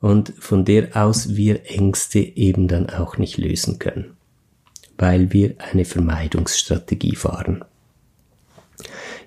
und 0.00 0.34
von 0.38 0.64
der 0.64 0.96
aus 1.02 1.34
wir 1.34 1.70
Ängste 1.70 2.18
eben 2.18 2.68
dann 2.68 2.90
auch 2.90 3.16
nicht 3.16 3.38
lösen 3.38 3.78
können, 3.78 4.16
weil 4.98 5.32
wir 5.32 5.54
eine 5.58 5.84
Vermeidungsstrategie 5.84 7.16
fahren. 7.16 7.64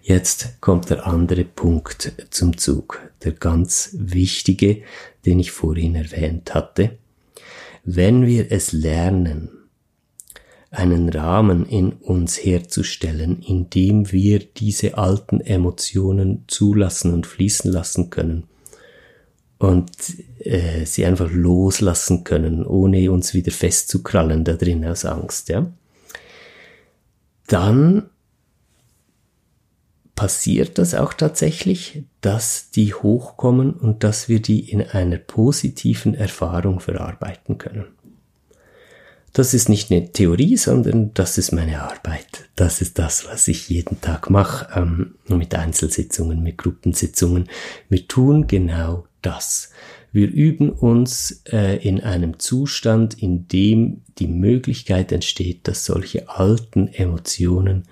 Jetzt 0.07 0.61
kommt 0.61 0.89
der 0.89 1.05
andere 1.05 1.43
Punkt 1.43 2.13
zum 2.29 2.57
Zug, 2.57 3.01
der 3.25 3.33
ganz 3.33 3.89
wichtige, 3.91 4.83
den 5.25 5.37
ich 5.37 5.51
vorhin 5.51 5.95
erwähnt 5.95 6.55
hatte. 6.55 6.97
Wenn 7.83 8.25
wir 8.25 8.49
es 8.49 8.71
lernen, 8.71 9.49
einen 10.71 11.09
Rahmen 11.09 11.65
in 11.65 11.91
uns 11.91 12.37
herzustellen, 12.37 13.41
in 13.41 13.69
dem 13.69 14.09
wir 14.13 14.39
diese 14.39 14.97
alten 14.97 15.41
Emotionen 15.41 16.45
zulassen 16.47 17.13
und 17.13 17.27
fließen 17.27 17.69
lassen 17.69 18.09
können 18.09 18.45
und 19.57 19.91
äh, 20.39 20.85
sie 20.85 21.03
einfach 21.03 21.29
loslassen 21.29 22.23
können, 22.23 22.65
ohne 22.65 23.11
uns 23.11 23.33
wieder 23.33 23.51
festzukrallen 23.51 24.45
da 24.45 24.53
drin 24.53 24.85
aus 24.85 25.03
Angst, 25.03 25.49
ja, 25.49 25.69
dann 27.47 28.09
passiert 30.17 30.79
das 30.79 30.95
auch 30.95 31.13
tatsächlich, 31.13 32.03
dass 32.21 32.71
die 32.71 32.93
hochkommen 32.93 33.71
und 33.71 34.03
dass 34.03 34.27
wir 34.27 34.41
die 34.41 34.69
in 34.69 34.81
einer 34.81 35.17
positiven 35.17 36.15
Erfahrung 36.15 36.79
verarbeiten 36.81 37.59
können. 37.59 37.85
Das 39.31 39.53
ist 39.53 39.69
nicht 39.69 39.91
eine 39.91 40.11
Theorie, 40.11 40.57
sondern 40.57 41.13
das 41.13 41.37
ist 41.37 41.51
meine 41.51 41.83
Arbeit. 41.83 42.49
Das 42.55 42.81
ist 42.81 42.97
das, 42.97 43.27
was 43.27 43.47
ich 43.47 43.69
jeden 43.69 44.01
Tag 44.01 44.31
mache, 44.31 44.67
ähm, 44.75 45.15
mit 45.27 45.53
Einzelsitzungen, 45.53 46.41
mit 46.41 46.57
Gruppensitzungen. 46.57 47.47
Wir 47.87 48.07
tun 48.07 48.47
genau 48.47 49.05
das. 49.21 49.71
Wir 50.11 50.31
üben 50.31 50.71
uns 50.71 51.43
äh, 51.51 51.77
in 51.87 52.01
einem 52.01 52.39
Zustand, 52.39 53.21
in 53.21 53.47
dem 53.47 54.01
die 54.17 54.27
Möglichkeit 54.27 55.11
entsteht, 55.11 55.67
dass 55.67 55.85
solche 55.85 56.27
alten 56.27 56.87
Emotionen 56.87 57.83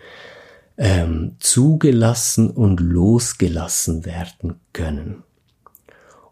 ähm, 0.78 1.36
zugelassen 1.40 2.50
und 2.50 2.80
losgelassen 2.80 4.06
werden 4.06 4.56
können. 4.74 5.24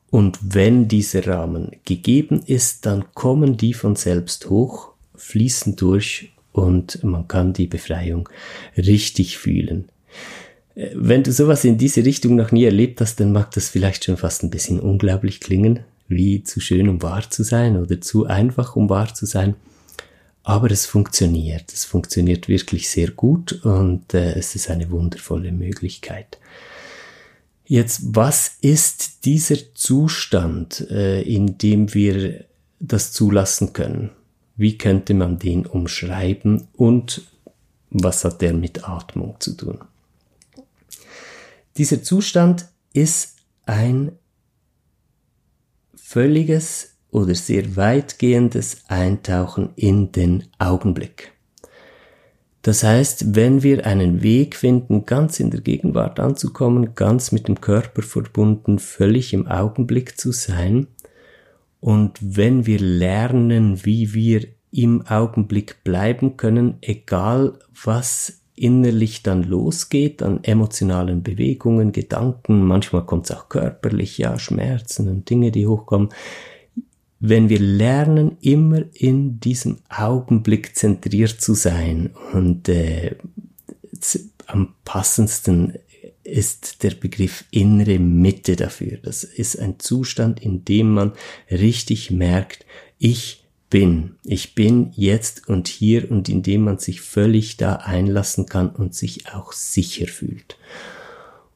Und 0.10 0.38
wenn 0.42 0.88
dieser 0.88 1.26
Rahmen 1.26 1.72
gegeben 1.86 2.44
ist, 2.46 2.86
dann 2.86 3.06
kommen 3.14 3.58
die 3.58 3.74
von 3.74 3.96
selbst 3.96 4.50
hoch, 4.50 4.92
fließen 5.16 5.76
durch 5.76 6.34
und 6.52 7.04
man 7.04 7.28
kann 7.28 7.54
die 7.54 7.68
Befreiung 7.68 8.30
richtig 8.78 9.38
fühlen. 9.38 9.90
Äh, 10.76 10.90
wenn 10.94 11.24
du 11.24 11.32
sowas 11.32 11.64
in 11.66 11.78
diese 11.78 12.06
Richtung 12.06 12.36
noch 12.36 12.52
nie 12.52 12.66
erlebt 12.66 13.02
hast, 13.02 13.20
dann 13.20 13.32
mag 13.32 13.52
das 13.52 13.70
vielleicht 13.70 14.06
schon 14.06 14.18
fast 14.18 14.44
ein 14.44 14.50
bisschen 14.50 14.80
unglaublich 14.80 15.40
klingen, 15.40 15.80
wie 16.08 16.44
zu 16.44 16.60
schön, 16.60 16.90
um 16.90 17.02
wahr 17.02 17.30
zu 17.30 17.44
sein 17.44 17.78
oder 17.78 18.00
zu 18.02 18.26
einfach, 18.26 18.76
um 18.76 18.90
wahr 18.90 19.14
zu 19.14 19.26
sein. 19.26 19.56
Aber 20.44 20.70
es 20.72 20.86
funktioniert. 20.86 21.72
Es 21.72 21.86
funktioniert 21.86 22.50
wirklich 22.50 22.90
sehr 22.90 23.12
gut 23.12 23.64
und 23.64 24.14
äh, 24.14 24.34
es 24.34 24.56
ist 24.56 24.70
eine 24.70 24.92
wundervolle 24.92 25.54
Möglichkeit. 25.54 26.38
Jetzt, 27.66 28.02
was 28.04 28.58
ist 28.60 29.24
dieser 29.24 29.74
Zustand, 29.74 30.82
äh, 30.92 31.22
in 31.22 31.58
dem 31.58 31.94
wir 31.94 32.46
das 32.80 33.14
zulassen 33.14 33.72
können? 33.72 34.12
Wie 34.58 34.78
könnte 34.78 35.14
man 35.14 35.40
den 35.40 35.66
umschreiben 35.66 36.68
und 36.74 37.22
was 37.90 38.26
hat 38.26 38.42
der 38.42 38.54
mit 38.54 38.88
Atmung 38.88 39.38
zu 39.40 39.54
tun? 39.56 39.80
Dieser 41.78 42.04
Zustand 42.04 42.68
ist 42.92 43.38
ein 43.66 44.12
völliges 45.96 46.93
oder 47.14 47.36
sehr 47.36 47.76
weitgehendes 47.76 48.84
Eintauchen 48.88 49.70
in 49.76 50.12
den 50.12 50.46
Augenblick. 50.60 51.32
Das 52.64 52.84
heißt, 52.84 53.36
wenn 53.36 53.62
wir 53.62 53.86
einen 53.86 54.24
Weg 54.24 54.56
finden, 54.56 55.06
ganz 55.06 55.40
in 55.40 55.52
der 55.52 55.62
Gegenwart 55.62 56.20
anzukommen, 56.20 56.96
ganz 56.96 57.32
mit 57.32 57.48
dem 57.48 57.60
Körper 57.60 58.02
verbunden, 58.02 58.80
völlig 58.80 59.34
im 59.34 59.48
Augenblick 59.48 60.18
zu 60.18 60.32
sein, 60.32 60.88
und 61.80 62.18
wenn 62.22 62.66
wir 62.66 62.80
lernen, 62.80 63.84
wie 63.84 64.14
wir 64.14 64.48
im 64.72 65.06
Augenblick 65.06 65.84
bleiben 65.84 66.38
können, 66.38 66.78
egal 66.80 67.60
was 67.84 68.40
innerlich 68.56 69.22
dann 69.22 69.44
losgeht 69.44 70.24
an 70.24 70.44
emotionalen 70.46 71.24
Bewegungen, 71.24 71.92
Gedanken, 71.92 72.64
manchmal 72.64 73.06
kommt 73.06 73.26
es 73.26 73.36
auch 73.36 73.50
körperlich, 73.50 74.18
ja, 74.18 74.40
Schmerzen 74.40 75.10
und 75.10 75.30
Dinge, 75.30 75.52
die 75.52 75.68
hochkommen, 75.68 76.10
wenn 77.26 77.48
wir 77.48 77.60
lernen, 77.60 78.36
immer 78.42 78.84
in 78.94 79.40
diesem 79.40 79.78
Augenblick 79.88 80.76
zentriert 80.76 81.40
zu 81.40 81.54
sein 81.54 82.10
und 82.34 82.68
äh, 82.68 83.16
am 84.46 84.76
passendsten 84.84 85.76
ist 86.26 86.84
der 86.84 86.92
Begriff 86.92 87.46
innere 87.50 87.98
Mitte 87.98 88.58
dafür. 88.58 88.98
Das 89.02 89.24
ist 89.24 89.58
ein 89.58 89.80
Zustand, 89.80 90.42
in 90.42 90.66
dem 90.66 90.92
man 90.92 91.14
richtig 91.50 92.12
merkt, 92.12 92.66
ich 93.00 93.46
bin, 93.70 94.16
ich 94.26 94.54
bin 94.54 94.92
jetzt 94.94 95.48
und 95.48 95.70
hier 95.70 96.12
und 96.12 96.28
in 96.28 96.44
dem 96.44 96.64
man 96.66 96.78
sich 96.78 97.00
völlig 97.00 97.56
da 97.56 97.76
einlassen 97.78 98.48
kann 98.48 98.70
und 98.70 98.96
sich 98.96 99.34
auch 99.34 99.54
sicher 99.54 100.08
fühlt. 100.08 100.58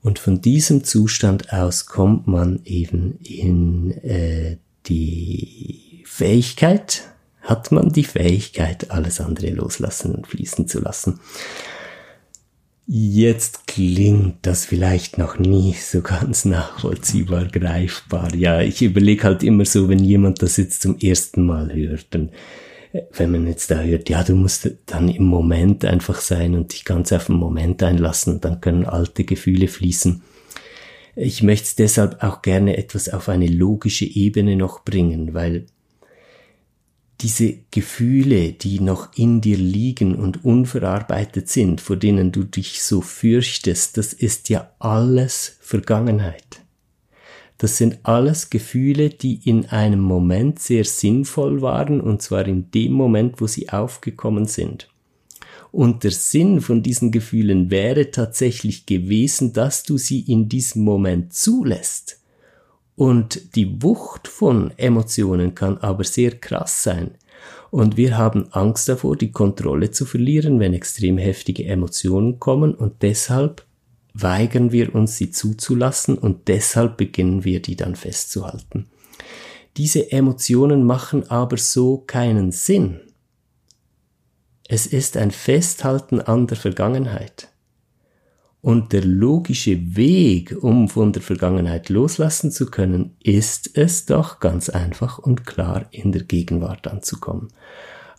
Und 0.01 0.17
von 0.17 0.39
diesem 0.39 0.86
Zustand 0.86 1.51
aus 1.51 1.88
kommt 1.88 2.25
man 2.25 2.62
eben 2.63 3.19
in 3.21 3.91
äh, 4.03 4.56
die 4.88 6.04
Fähigkeit, 6.06 7.04
hat 7.41 7.71
man 7.71 7.91
die 7.91 8.04
Fähigkeit, 8.04 8.91
alles 8.91 9.21
andere 9.21 9.52
loslassen 9.52 10.15
und 10.15 10.28
fließen 10.28 10.67
zu 10.67 10.82
lassen. 10.82 11.19
Jetzt 12.89 13.67
klingt 13.67 14.38
das 14.43 14.65
vielleicht 14.65 15.17
noch 15.17 15.38
nie 15.38 15.73
so 15.73 16.02
ganz 16.02 16.45
nachvollziehbar 16.45 17.45
greifbar. 17.45 18.34
Ja, 18.34 18.62
ich 18.62 18.82
überlege 18.82 19.23
halt 19.23 19.43
immer 19.43 19.65
so, 19.65 19.89
wenn 19.89 20.00
jemand 20.00 20.41
das 20.41 20.56
jetzt 20.56 20.84
zum 20.84 20.97
ersten 20.97 21.45
Mal 21.45 21.73
hört, 21.73 22.08
dann, 22.12 22.30
äh, 22.93 23.02
wenn 23.12 23.32
man 23.32 23.45
jetzt 23.45 23.71
da 23.71 23.82
hört, 23.82 24.10
ja, 24.10 24.23
du 24.23 24.36
musst 24.36 24.69
dann 24.86 25.10
im 25.10 25.26
Moment 25.26 25.84
einfach 25.84 26.21
sein 26.21 26.56
und 26.56 26.71
dich 26.71 26.86
ganz 26.86 27.12
auf 27.12 27.26
den 27.26 27.36
Moment 27.36 27.84
einlassen, 27.84 28.39
dann 28.39 28.62
können 28.62 28.86
alte 28.86 29.26
Gefühle 29.26 29.67
fließen. 29.67 30.23
Ich 31.19 31.41
möchte 31.41 31.63
es 31.63 31.75
deshalb 31.75 32.21
auch 32.21 32.43
gerne 32.43 32.77
etwas 32.77 33.10
auf 33.10 33.27
eine 33.27 33.47
logische 33.47 34.06
Ebene 34.06 34.56
noch 34.56 34.86
bringen, 34.86 35.34
weil 35.34 35.65
diese 37.21 37.56
Gefühle, 37.71 38.53
die 38.53 38.80
noch 38.80 39.17
in 39.17 39.41
dir 39.41 39.58
liegen 39.58 40.13
und 40.13 40.45
unverarbeitet 40.45 41.49
sind, 41.49 41.82
vor 41.82 41.95
denen 41.95 42.32
du 42.32 42.43
dich 42.43 42.84
so 42.84 43.01
fürchtest, 43.01 43.97
das 43.97 44.13
ist 44.13 44.49
ja 44.49 44.69
alles 44.77 45.58
Vergangenheit. 45.60 46.62
Das 47.58 47.77
sind 47.77 47.97
alles 48.03 48.51
Gefühle, 48.51 49.10
die 49.10 49.41
in 49.43 49.65
einem 49.69 50.01
Moment 50.01 50.60
sehr 50.60 50.86
sinnvoll 50.86 51.63
waren, 51.63 51.99
und 51.99 52.21
zwar 52.21 52.47
in 52.47 52.69
dem 52.69 52.91
Moment, 52.91 53.41
wo 53.41 53.47
sie 53.47 53.69
aufgekommen 53.69 54.45
sind. 54.45 54.88
Und 55.71 56.03
der 56.03 56.12
Sinn 56.12 56.62
von 56.62 56.82
diesen 56.82 57.12
Gefühlen 57.12 57.69
wäre 57.69 58.12
tatsächlich 58.12 58.86
gewesen, 58.86 59.53
dass 59.53 59.84
du 59.84 59.97
sie 59.97 60.21
in 60.21 60.49
diesem 60.49 60.84
Moment 60.84 61.34
zulässt. 61.34 62.21
Und 62.95 63.56
die 63.56 63.82
Wucht 63.84 64.27
von 64.27 64.71
Emotionen 64.77 65.53
kann 65.53 65.77
aber 65.77 66.03
sehr 66.03 66.32
krass 66.32 66.84
sein. 66.84 67.12
Und 67.69 67.97
wir 67.97 68.17
haben 68.17 68.47
Angst 68.51 68.89
davor, 68.89 69.15
die 69.15 69.32
Kontrolle 69.32 69.91
zu 69.91 70.06
verlieren, 70.06 70.60
wenn 70.60 70.73
extrem 70.73 71.17
heftige 71.17 71.65
Emotionen 71.65 72.39
kommen 72.39 72.73
und 72.73 73.01
deshalb 73.01 73.65
weigern 74.13 74.71
wir 74.71 74.95
uns, 74.95 75.17
sie 75.17 75.32
zuzulassen 75.32 76.17
und 76.17 76.47
deshalb 76.47 76.97
beginnen 76.97 77.43
wir, 77.43 77.62
die 77.62 77.75
dann 77.75 77.95
festzuhalten. 77.95 78.88
Diese 79.77 80.12
Emotionen 80.12 80.84
machen 80.84 81.30
aber 81.30 81.58
so 81.58 81.97
keinen 82.08 82.51
Sinn. 82.51 83.01
Es 84.69 84.86
ist 84.86 85.15
ein 85.15 85.32
Festhalten 85.32 86.19
an 86.19 86.47
der 86.47 86.58
Vergangenheit. 86.58 87.47
Und 88.60 88.91
der 88.91 89.06
logische 89.06 89.95
Weg, 89.95 90.58
um 90.62 90.89
von 90.89 91.13
der 91.13 91.21
Vergangenheit 91.21 91.88
loslassen 91.88 92.51
zu 92.51 92.65
können, 92.65 93.15
ist 93.23 93.77
es 93.77 94.06
doch 94.06 94.39
ganz 94.41 94.67
einfach 94.67 95.19
und 95.19 95.45
klar 95.45 95.86
in 95.91 96.12
der 96.12 96.23
Gegenwart 96.23 96.88
anzukommen. 96.88 97.47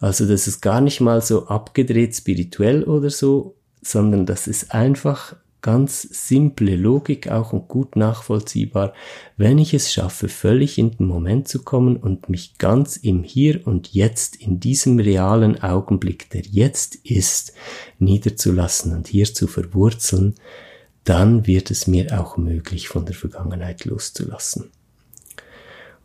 Also 0.00 0.26
das 0.26 0.46
ist 0.46 0.62
gar 0.62 0.80
nicht 0.80 1.00
mal 1.00 1.20
so 1.20 1.48
abgedreht 1.48 2.14
spirituell 2.16 2.84
oder 2.84 3.10
so, 3.10 3.56
sondern 3.82 4.24
das 4.24 4.46
ist 4.46 4.72
einfach 4.72 5.36
ganz 5.60 6.02
simple 6.02 6.76
Logik 6.76 7.28
auch 7.28 7.52
und 7.52 7.68
gut 7.68 7.96
nachvollziehbar, 7.96 8.94
wenn 9.36 9.58
ich 9.58 9.74
es 9.74 9.92
schaffe, 9.92 10.28
völlig 10.28 10.78
in 10.78 10.92
den 10.92 11.06
Moment 11.06 11.48
zu 11.48 11.62
kommen 11.62 11.96
und 11.96 12.28
mich 12.28 12.58
ganz 12.58 12.96
im 12.96 13.22
Hier 13.22 13.66
und 13.66 13.92
Jetzt, 13.92 14.36
in 14.36 14.60
diesem 14.60 14.98
realen 14.98 15.62
Augenblick, 15.62 16.30
der 16.30 16.42
jetzt 16.42 16.96
ist, 16.96 17.52
niederzulassen 17.98 18.94
und 18.94 19.08
hier 19.08 19.32
zu 19.32 19.46
verwurzeln, 19.46 20.34
dann 21.04 21.46
wird 21.46 21.70
es 21.70 21.86
mir 21.86 22.20
auch 22.20 22.36
möglich, 22.36 22.88
von 22.88 23.06
der 23.06 23.14
Vergangenheit 23.14 23.84
loszulassen. 23.84 24.70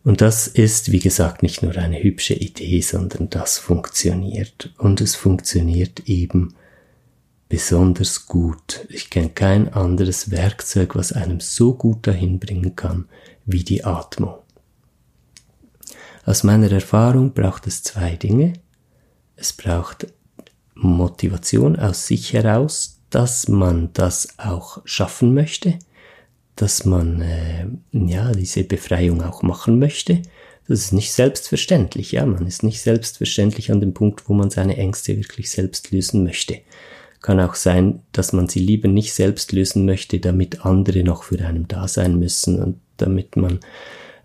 Und 0.04 0.20
das 0.22 0.48
ist, 0.48 0.92
wie 0.92 1.00
gesagt, 1.00 1.44
nicht 1.44 1.64
nur 1.64 1.78
eine 1.78 2.02
hübsche 2.02 2.34
Idee, 2.34 2.82
sondern 2.82 3.30
das 3.30 3.58
funktioniert. 3.58 4.74
Und 4.78 5.00
es 5.00 5.16
funktioniert 5.16 6.08
eben 6.08 6.56
besonders 7.54 8.26
gut. 8.26 8.88
Ich 8.90 9.12
kenne 9.12 9.30
kein 9.30 9.72
anderes 9.72 10.32
Werkzeug, 10.32 10.96
was 10.96 11.12
einem 11.12 11.40
so 11.40 11.76
gut 11.76 12.08
dahin 12.08 12.40
bringen 12.40 12.76
kann 12.76 13.06
wie 13.46 13.64
die 13.64 13.84
Atmung. 13.84 14.34
Aus 16.26 16.42
meiner 16.42 16.72
Erfahrung 16.72 17.36
braucht 17.36 17.68
es 17.68 17.84
zwei 17.84 18.16
Dinge. 18.16 18.54
Es 19.36 19.54
braucht 19.54 20.08
Motivation 20.74 21.76
aus 21.76 22.08
sich 22.08 22.34
heraus, 22.34 23.02
dass 23.12 23.48
man 23.48 23.94
das 23.94 24.30
auch 24.40 24.82
schaffen 24.86 25.36
möchte, 25.36 25.78
dass 26.56 26.86
man 26.86 27.22
äh, 27.22 27.68
ja 27.92 28.32
diese 28.32 28.64
Befreiung 28.64 29.22
auch 29.22 29.44
machen 29.44 29.78
möchte. 29.78 30.24
Das 30.68 30.80
ist 30.80 30.92
nicht 30.92 31.14
selbstverständlich, 31.14 32.14
ja, 32.14 32.26
man 32.26 32.48
ist 32.48 32.64
nicht 32.64 32.82
selbstverständlich 32.82 33.72
an 33.72 33.80
dem 33.80 33.94
Punkt, 33.94 34.28
wo 34.28 34.34
man 34.34 34.50
seine 34.50 34.76
Ängste 34.76 35.18
wirklich 35.18 35.52
selbst 35.52 35.92
lösen 35.92 36.24
möchte 36.24 36.62
Kann 37.24 37.40
auch 37.40 37.56
sein, 37.56 38.02
dass 38.12 38.34
man 38.34 38.50
sie 38.50 38.60
lieber 38.60 38.90
nicht 38.90 39.14
selbst 39.14 39.54
lösen 39.54 39.86
möchte, 39.86 40.20
damit 40.20 40.66
andere 40.66 41.04
noch 41.04 41.24
für 41.24 41.44
einen 41.44 41.70
da 41.70 41.88
sein 41.88 42.20
müssen 42.20 42.62
und 42.62 42.82
damit 42.98 43.38
man 43.38 43.62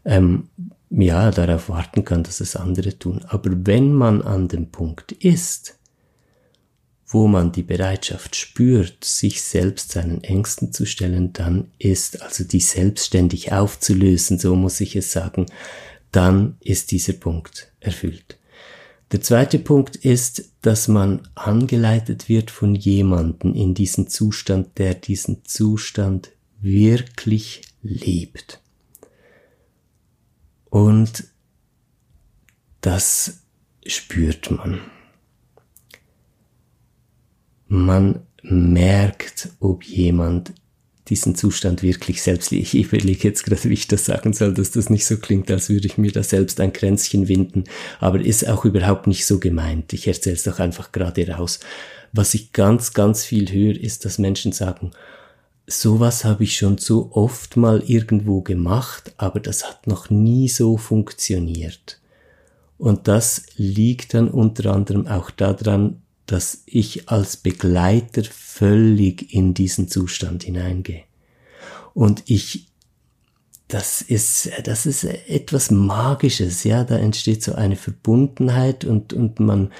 ähm, 0.04 0.48
ja 0.90 1.30
darauf 1.30 1.68
warten 1.68 2.04
kann, 2.04 2.24
dass 2.24 2.40
es 2.40 2.56
andere 2.56 2.98
tun. 2.98 3.24
Aber 3.28 3.50
wenn 3.52 3.92
man 3.92 4.20
an 4.20 4.48
dem 4.48 4.70
Punkt 4.70 5.12
ist, 5.12 5.78
wo 7.06 7.28
man 7.28 7.52
die 7.52 7.62
Bereitschaft 7.62 8.34
spürt, 8.34 9.04
sich 9.04 9.42
selbst 9.42 9.92
seinen 9.92 10.24
Ängsten 10.24 10.72
zu 10.72 10.84
stellen, 10.84 11.32
dann 11.32 11.70
ist 11.78 12.20
also 12.20 12.42
die 12.42 12.60
selbstständig 12.60 13.52
aufzulösen, 13.52 14.40
so 14.40 14.56
muss 14.56 14.80
ich 14.80 14.96
es 14.96 15.12
sagen, 15.12 15.46
dann 16.10 16.56
ist 16.60 16.90
dieser 16.90 17.12
Punkt 17.12 17.72
erfüllt. 17.78 18.37
Der 19.10 19.22
zweite 19.22 19.58
Punkt 19.58 19.96
ist, 19.96 20.52
dass 20.60 20.86
man 20.86 21.26
angeleitet 21.34 22.28
wird 22.28 22.50
von 22.50 22.74
jemandem 22.74 23.54
in 23.54 23.72
diesen 23.72 24.08
Zustand, 24.08 24.78
der 24.78 24.94
diesen 24.94 25.44
Zustand 25.44 26.32
wirklich 26.60 27.62
lebt. 27.82 28.60
Und 30.68 31.24
das 32.82 33.44
spürt 33.86 34.50
man. 34.50 34.80
Man 37.66 38.26
merkt, 38.42 39.50
ob 39.60 39.84
jemand 39.84 40.52
diesen 41.08 41.34
Zustand 41.34 41.82
wirklich 41.82 42.22
selbst, 42.22 42.52
ich 42.52 42.74
überlege 42.74 43.28
jetzt 43.28 43.44
gerade, 43.44 43.64
wie 43.64 43.74
ich 43.74 43.88
das 43.88 44.04
sagen 44.04 44.32
soll, 44.32 44.54
dass 44.54 44.70
das 44.70 44.90
nicht 44.90 45.06
so 45.06 45.16
klingt, 45.16 45.50
als 45.50 45.68
würde 45.68 45.86
ich 45.86 45.98
mir 45.98 46.12
da 46.12 46.22
selbst 46.22 46.60
ein 46.60 46.72
Kränzchen 46.72 47.28
winden, 47.28 47.64
aber 48.00 48.20
ist 48.20 48.48
auch 48.48 48.64
überhaupt 48.64 49.06
nicht 49.06 49.26
so 49.26 49.38
gemeint. 49.38 49.92
Ich 49.92 50.06
erzähle 50.06 50.36
es 50.36 50.44
doch 50.44 50.58
einfach 50.58 50.92
gerade 50.92 51.28
raus. 51.28 51.60
Was 52.12 52.34
ich 52.34 52.52
ganz, 52.52 52.94
ganz 52.94 53.24
viel 53.24 53.50
höre, 53.52 53.78
ist, 53.78 54.04
dass 54.04 54.18
Menschen 54.18 54.52
sagen, 54.52 54.92
sowas 55.66 56.24
habe 56.24 56.44
ich 56.44 56.56
schon 56.56 56.78
so 56.78 57.10
oft 57.12 57.56
mal 57.56 57.82
irgendwo 57.86 58.40
gemacht, 58.40 59.12
aber 59.18 59.40
das 59.40 59.68
hat 59.68 59.86
noch 59.86 60.08
nie 60.08 60.48
so 60.48 60.78
funktioniert. 60.78 62.00
Und 62.78 63.08
das 63.08 63.42
liegt 63.56 64.14
dann 64.14 64.28
unter 64.28 64.72
anderem 64.72 65.06
auch 65.06 65.30
daran, 65.30 66.00
dass 66.28 66.62
ich 66.66 67.08
als 67.08 67.36
Begleiter 67.36 68.22
völlig 68.24 69.34
in 69.34 69.54
diesen 69.54 69.88
Zustand 69.88 70.44
hineingehe. 70.44 71.02
Und 71.94 72.22
ich, 72.26 72.68
das 73.66 74.02
ist, 74.02 74.50
das 74.64 74.86
ist 74.86 75.04
etwas 75.04 75.70
Magisches, 75.70 76.64
ja, 76.64 76.84
da 76.84 76.96
entsteht 76.96 77.42
so 77.42 77.54
eine 77.54 77.76
Verbundenheit 77.76 78.84
und, 78.84 79.12
und 79.12 79.40
man, 79.40 79.70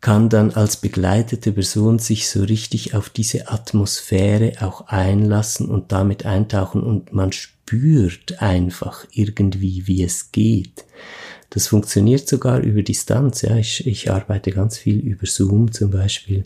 kann 0.00 0.30
dann 0.30 0.50
als 0.50 0.78
begleitete 0.78 1.52
Person 1.52 1.98
sich 1.98 2.28
so 2.28 2.42
richtig 2.42 2.94
auf 2.94 3.10
diese 3.10 3.48
Atmosphäre 3.48 4.54
auch 4.60 4.86
einlassen 4.86 5.68
und 5.68 5.92
damit 5.92 6.24
eintauchen 6.24 6.82
und 6.82 7.12
man 7.12 7.32
spürt 7.32 8.40
einfach 8.40 9.06
irgendwie, 9.12 9.86
wie 9.86 10.02
es 10.02 10.32
geht. 10.32 10.84
Das 11.50 11.66
funktioniert 11.66 12.28
sogar 12.28 12.60
über 12.60 12.82
Distanz. 12.82 13.42
Ja, 13.42 13.56
ich, 13.56 13.86
ich 13.86 14.10
arbeite 14.10 14.52
ganz 14.52 14.78
viel 14.78 15.00
über 15.00 15.26
Zoom 15.26 15.72
zum 15.72 15.90
Beispiel. 15.90 16.44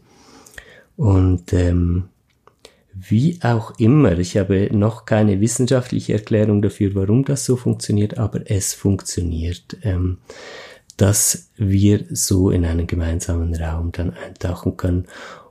Und 0.97 1.53
ähm, 1.53 2.05
wie 2.93 3.39
auch 3.43 3.79
immer, 3.79 4.19
ich 4.19 4.37
habe 4.37 4.69
noch 4.73 5.05
keine 5.05 5.41
wissenschaftliche 5.41 6.15
Erklärung 6.15 6.63
dafür, 6.63 6.95
warum 6.95 7.25
das 7.25 7.45
so 7.45 7.57
funktioniert, 7.57 8.19
aber 8.19 8.51
es 8.51 8.73
funktioniert. 8.73 9.77
Ähm, 9.83 10.19
dass 10.97 11.51
wir 11.57 12.05
so 12.11 12.51
in 12.51 12.65
einen 12.65 12.87
gemeinsamen 12.87 13.55
Raum 13.55 13.93
dann 13.93 14.13
eintauchen 14.13 14.77
können 14.77 15.07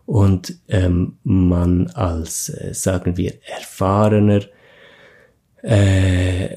und 0.06 0.58
ähm, 0.68 1.18
man 1.24 1.88
als, 1.88 2.50
äh, 2.50 2.74
sagen 2.74 3.18
wir, 3.18 3.34
erfahrener 3.46 4.42
äh, 5.62 6.56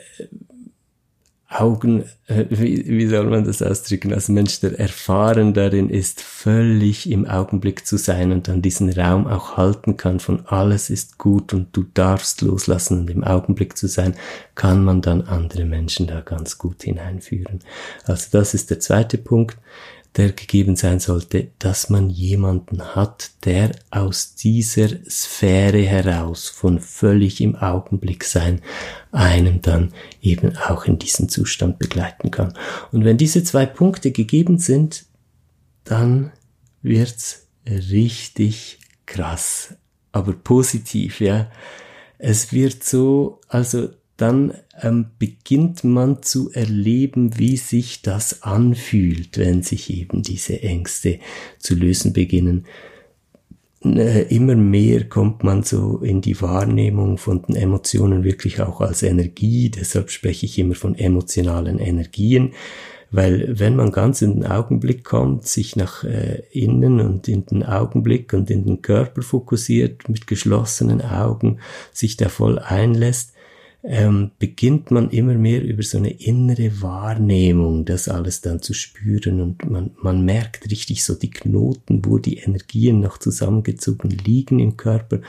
Augen, 1.60 2.04
äh, 2.26 2.44
wie, 2.50 2.86
wie 2.86 3.06
soll 3.06 3.26
man 3.26 3.44
das 3.44 3.62
ausdrücken, 3.62 4.12
als 4.12 4.28
Mensch, 4.28 4.60
der 4.60 4.78
erfahren 4.78 5.54
darin 5.54 5.90
ist, 5.90 6.20
völlig 6.20 7.10
im 7.10 7.26
Augenblick 7.26 7.86
zu 7.86 7.96
sein 7.96 8.32
und 8.32 8.48
dann 8.48 8.62
diesen 8.62 8.90
Raum 8.90 9.26
auch 9.26 9.56
halten 9.56 9.96
kann 9.96 10.20
von 10.20 10.46
alles 10.46 10.90
ist 10.90 11.18
gut 11.18 11.54
und 11.54 11.76
du 11.76 11.84
darfst 11.94 12.42
loslassen 12.42 13.00
und 13.00 13.10
im 13.10 13.24
Augenblick 13.24 13.76
zu 13.76 13.88
sein, 13.88 14.14
kann 14.54 14.84
man 14.84 15.02
dann 15.02 15.22
andere 15.22 15.64
Menschen 15.64 16.06
da 16.06 16.20
ganz 16.20 16.58
gut 16.58 16.82
hineinführen. 16.82 17.60
Also 18.04 18.28
das 18.32 18.54
ist 18.54 18.70
der 18.70 18.80
zweite 18.80 19.18
Punkt 19.18 19.56
der 20.16 20.32
gegeben 20.32 20.76
sein 20.76 20.98
sollte, 20.98 21.48
dass 21.58 21.90
man 21.90 22.08
jemanden 22.08 22.94
hat, 22.94 23.30
der 23.44 23.72
aus 23.90 24.34
dieser 24.34 24.88
Sphäre 25.08 25.82
heraus 25.82 26.48
von 26.48 26.80
völlig 26.80 27.40
im 27.40 27.54
Augenblick 27.56 28.24
sein 28.24 28.62
einem 29.12 29.62
dann 29.62 29.92
eben 30.22 30.56
auch 30.56 30.84
in 30.84 30.98
diesen 30.98 31.28
Zustand 31.28 31.78
begleiten 31.78 32.30
kann. 32.30 32.54
Und 32.92 33.04
wenn 33.04 33.16
diese 33.16 33.44
zwei 33.44 33.66
Punkte 33.66 34.10
gegeben 34.10 34.58
sind, 34.58 35.06
dann 35.84 36.32
wird's 36.82 37.46
richtig 37.66 38.78
krass, 39.06 39.74
aber 40.12 40.32
positiv, 40.32 41.20
ja. 41.20 41.50
Es 42.18 42.52
wird 42.52 42.82
so, 42.82 43.40
also 43.48 43.90
dann 44.16 44.54
ähm, 44.80 45.06
beginnt 45.18 45.84
man 45.84 46.22
zu 46.22 46.50
erleben, 46.52 47.38
wie 47.38 47.56
sich 47.56 48.02
das 48.02 48.42
anfühlt, 48.42 49.38
wenn 49.38 49.62
sich 49.62 49.90
eben 49.90 50.22
diese 50.22 50.62
Ängste 50.62 51.18
zu 51.58 51.74
lösen 51.74 52.12
beginnen. 52.12 52.66
Äh, 53.84 54.34
immer 54.34 54.56
mehr 54.56 55.04
kommt 55.04 55.44
man 55.44 55.62
so 55.62 55.98
in 55.98 56.22
die 56.22 56.40
Wahrnehmung 56.40 57.18
von 57.18 57.42
den 57.42 57.56
Emotionen 57.56 58.24
wirklich 58.24 58.60
auch 58.60 58.80
als 58.80 59.02
Energie, 59.02 59.70
deshalb 59.70 60.10
spreche 60.10 60.46
ich 60.46 60.58
immer 60.58 60.74
von 60.74 60.96
emotionalen 60.96 61.78
Energien, 61.78 62.54
weil 63.10 63.58
wenn 63.58 63.76
man 63.76 63.92
ganz 63.92 64.22
in 64.22 64.40
den 64.40 64.46
Augenblick 64.46 65.04
kommt, 65.04 65.46
sich 65.46 65.76
nach 65.76 66.04
äh, 66.04 66.42
innen 66.50 67.00
und 67.00 67.28
in 67.28 67.46
den 67.46 67.62
Augenblick 67.62 68.32
und 68.32 68.50
in 68.50 68.64
den 68.64 68.82
Körper 68.82 69.22
fokussiert, 69.22 70.08
mit 70.08 70.26
geschlossenen 70.26 71.02
Augen 71.02 71.58
sich 71.92 72.16
da 72.16 72.28
voll 72.28 72.58
einlässt, 72.58 73.35
ähm, 73.88 74.32
beginnt 74.40 74.90
man 74.90 75.10
immer 75.10 75.34
mehr 75.34 75.62
über 75.62 75.84
so 75.84 75.98
eine 75.98 76.10
innere 76.10 76.82
Wahrnehmung 76.82 77.84
das 77.84 78.08
alles 78.08 78.40
dann 78.40 78.60
zu 78.60 78.74
spüren 78.74 79.40
und 79.40 79.70
man, 79.70 79.92
man 80.02 80.24
merkt 80.24 80.68
richtig 80.70 81.04
so 81.04 81.14
die 81.14 81.30
Knoten, 81.30 82.04
wo 82.04 82.18
die 82.18 82.38
Energien 82.38 83.00
noch 83.00 83.18
zusammengezogen 83.18 84.10
liegen 84.10 84.58
im 84.58 84.76
Körper 84.76 85.20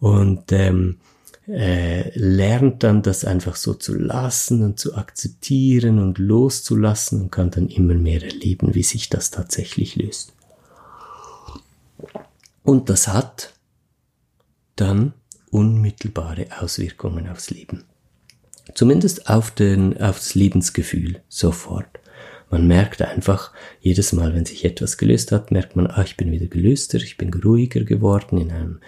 und 0.00 0.50
ähm, 0.50 0.96
äh, 1.46 2.10
lernt 2.18 2.82
dann 2.82 3.02
das 3.02 3.24
einfach 3.24 3.54
so 3.54 3.72
zu 3.74 3.94
lassen 3.94 4.64
und 4.64 4.80
zu 4.80 4.96
akzeptieren 4.96 6.00
und 6.00 6.18
loszulassen 6.18 7.22
und 7.22 7.30
kann 7.30 7.52
dann 7.52 7.68
immer 7.68 7.94
mehr 7.94 8.20
erleben, 8.20 8.74
wie 8.74 8.82
sich 8.82 9.10
das 9.10 9.30
tatsächlich 9.30 9.94
löst. 9.94 10.32
Und 12.64 12.90
das 12.90 13.06
hat 13.06 13.54
dann 14.74 15.14
unmittelbare 15.56 16.48
Auswirkungen 16.60 17.28
aufs 17.28 17.48
Leben. 17.48 17.84
Zumindest 18.74 19.30
auf, 19.30 19.50
den, 19.50 19.98
auf 19.98 20.18
das 20.18 20.34
Lebensgefühl 20.34 21.22
sofort. 21.30 21.88
Man 22.50 22.66
merkt 22.66 23.00
einfach, 23.00 23.52
jedes 23.80 24.12
Mal, 24.12 24.34
wenn 24.34 24.44
sich 24.44 24.66
etwas 24.66 24.98
gelöst 24.98 25.32
hat, 25.32 25.50
merkt 25.50 25.74
man, 25.74 25.86
ah, 25.86 26.02
ich 26.02 26.18
bin 26.18 26.30
wieder 26.30 26.46
gelöster, 26.46 26.98
ich 26.98 27.16
bin 27.16 27.32
ruhiger 27.32 27.84
geworden 27.84 28.36
in 28.36 28.52
einem 28.52 28.80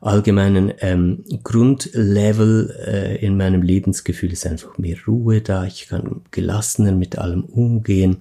allgemeinen 0.00 0.72
ähm, 0.80 1.24
Grundlevel 1.42 2.74
äh, 2.86 3.24
in 3.24 3.36
meinem 3.36 3.62
Lebensgefühl 3.62 4.32
ist 4.32 4.46
einfach 4.46 4.78
mehr 4.78 4.96
Ruhe 5.06 5.40
da, 5.40 5.64
ich 5.64 5.88
kann 5.88 6.22
gelassener 6.30 6.92
mit 6.92 7.18
allem 7.18 7.44
umgehen, 7.44 8.18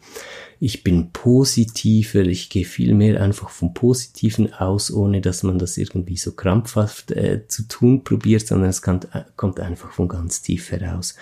ich 0.60 0.84
bin 0.84 1.12
positiver, 1.12 2.22
ich 2.22 2.50
gehe 2.50 2.66
viel 2.66 2.96
mehr 2.96 3.22
einfach 3.22 3.50
vom 3.50 3.74
Positiven 3.74 4.54
aus, 4.54 4.92
ohne 4.92 5.22
dass 5.22 5.44
man 5.44 5.60
das 5.60 5.78
irgendwie 5.78 6.18
so 6.18 6.32
krampfhaft 6.32 7.12
äh, 7.12 7.48
zu 7.48 7.68
tun 7.68 8.04
probiert, 8.04 8.48
sondern 8.48 8.70
es 8.70 8.82
kann, 8.82 9.02
äh, 9.14 9.24
kommt 9.36 9.60
einfach 9.60 9.92
von 9.92 10.08
ganz 10.08 10.42
tief 10.42 10.72
heraus. 10.72 11.16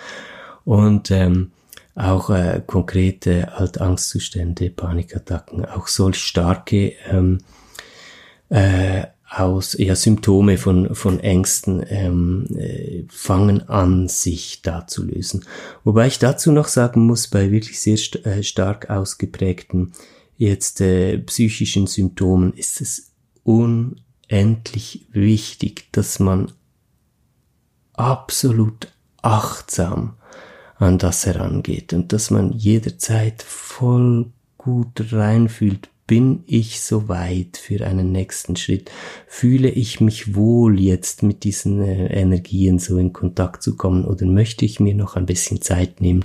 Und 0.64 1.10
ähm, 1.10 1.52
auch 1.94 2.30
äh, 2.30 2.62
konkrete 2.66 3.52
Altangstzustände, 3.52 4.70
Panikattacken, 4.70 5.64
auch 5.64 5.86
solch 5.86 6.18
starke 6.18 6.92
ähm, 7.08 7.38
äh, 8.48 9.06
aus 9.28 9.76
ja, 9.78 9.96
Symptome 9.96 10.56
von, 10.56 10.94
von 10.94 11.18
Ängsten 11.20 11.84
ähm, 11.88 12.46
äh, 12.56 13.04
fangen 13.08 13.68
an, 13.68 14.08
sich 14.08 14.62
da 14.62 14.86
zu 14.86 15.04
lösen. 15.04 15.44
Wobei 15.84 16.06
ich 16.06 16.18
dazu 16.18 16.52
noch 16.52 16.68
sagen 16.68 17.06
muss, 17.06 17.28
bei 17.28 17.50
wirklich 17.50 17.80
sehr 17.80 17.96
st 17.96 18.24
äh, 18.24 18.42
stark 18.42 18.88
ausgeprägten 18.88 19.92
jetzt 20.36 20.80
äh, 20.80 21.18
psychischen 21.18 21.86
Symptomen 21.86 22.52
ist 22.52 22.80
es 22.80 23.12
unendlich 23.42 25.06
wichtig, 25.12 25.88
dass 25.92 26.18
man 26.18 26.52
absolut 27.94 28.92
achtsam 29.22 30.14
an 30.76 30.98
das 30.98 31.24
herangeht 31.26 31.92
und 31.92 32.12
dass 32.12 32.30
man 32.30 32.52
jederzeit 32.52 33.42
voll 33.42 34.30
gut 34.58 35.12
reinfühlt, 35.12 35.88
bin 36.06 36.44
ich 36.46 36.80
so 36.80 37.08
weit 37.08 37.56
für 37.56 37.84
einen 37.84 38.12
nächsten 38.12 38.54
Schritt? 38.54 38.90
Fühle 39.26 39.68
ich 39.68 40.00
mich 40.00 40.36
wohl 40.36 40.80
jetzt 40.80 41.22
mit 41.22 41.42
diesen 41.42 41.82
äh, 41.82 42.06
Energien 42.06 42.78
so 42.78 42.96
in 42.98 43.12
Kontakt 43.12 43.62
zu 43.62 43.76
kommen 43.76 44.04
oder 44.04 44.24
möchte 44.24 44.64
ich 44.64 44.78
mir 44.78 44.94
noch 44.94 45.16
ein 45.16 45.26
bisschen 45.26 45.60
Zeit 45.60 46.00
nehmen 46.00 46.24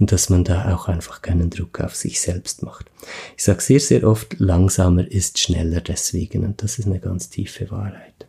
und 0.00 0.10
dass 0.10 0.30
man 0.30 0.42
da 0.42 0.74
auch 0.74 0.88
einfach 0.88 1.22
keinen 1.22 1.50
Druck 1.50 1.80
auf 1.80 1.94
sich 1.94 2.20
selbst 2.20 2.62
macht? 2.64 2.90
Ich 3.36 3.44
sage 3.44 3.60
sehr, 3.60 3.80
sehr 3.80 4.04
oft, 4.04 4.40
langsamer 4.40 5.08
ist 5.08 5.38
schneller 5.38 5.80
deswegen 5.80 6.44
und 6.44 6.62
das 6.62 6.78
ist 6.78 6.86
eine 6.86 7.00
ganz 7.00 7.30
tiefe 7.30 7.70
Wahrheit. 7.70 8.26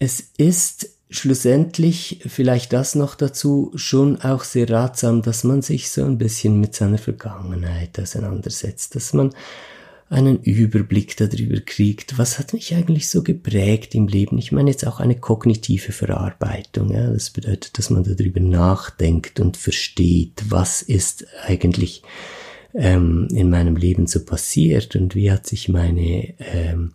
Es 0.00 0.32
ist 0.36 0.90
schlussendlich 1.12 2.20
vielleicht 2.26 2.72
das 2.72 2.94
noch 2.94 3.14
dazu 3.14 3.70
schon 3.74 4.20
auch 4.20 4.44
sehr 4.44 4.68
ratsam, 4.68 5.22
dass 5.22 5.44
man 5.44 5.62
sich 5.62 5.90
so 5.90 6.04
ein 6.04 6.18
bisschen 6.18 6.60
mit 6.60 6.74
seiner 6.74 6.98
Vergangenheit 6.98 7.98
auseinandersetzt, 8.00 8.94
dass 8.94 9.12
man 9.12 9.34
einen 10.12 10.42
Überblick 10.42 11.16
darüber 11.16 11.60
kriegt, 11.60 12.18
was 12.18 12.38
hat 12.38 12.52
mich 12.52 12.74
eigentlich 12.74 13.08
so 13.08 13.22
geprägt 13.22 13.94
im 13.94 14.08
Leben. 14.08 14.36
Ich 14.36 14.52
meine 14.52 14.70
jetzt 14.70 14.86
auch 14.86 15.00
eine 15.00 15.18
kognitive 15.18 15.92
Verarbeitung. 15.92 16.92
Ja? 16.92 17.10
Das 17.10 17.30
bedeutet, 17.30 17.78
dass 17.78 17.88
man 17.88 18.04
darüber 18.04 18.40
nachdenkt 18.40 19.40
und 19.40 19.56
versteht, 19.56 20.44
was 20.48 20.82
ist 20.82 21.26
eigentlich 21.46 22.02
ähm, 22.74 23.28
in 23.30 23.48
meinem 23.48 23.76
Leben 23.76 24.06
so 24.06 24.22
passiert 24.22 24.96
und 24.96 25.14
wie 25.14 25.30
hat 25.30 25.46
sich 25.46 25.70
meine 25.70 26.34
ähm, 26.38 26.92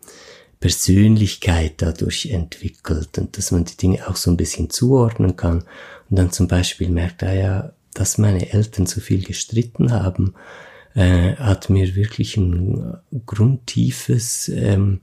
Persönlichkeit 0.60 1.76
dadurch 1.78 2.28
entwickelt 2.28 3.18
und 3.18 3.38
dass 3.38 3.52
man 3.52 3.66
die 3.66 3.78
Dinge 3.78 4.08
auch 4.08 4.16
so 4.16 4.32
ein 4.32 4.38
bisschen 4.38 4.70
zuordnen 4.70 5.36
kann. 5.36 5.64
Und 6.10 6.18
dann 6.18 6.32
zum 6.32 6.48
Beispiel 6.48 6.90
merkt, 6.90 7.24
ah 7.24 7.34
ja, 7.34 7.74
dass 7.94 8.18
meine 8.18 8.52
Eltern 8.52 8.86
so 8.86 9.02
viel 9.02 9.24
gestritten 9.24 9.92
haben, 9.92 10.34
äh, 10.96 11.36
hat 11.36 11.70
mir 11.70 11.96
wirklich 11.96 12.38
ein 12.38 12.98
grundtiefes 13.26 14.50
ähm, 14.50 15.02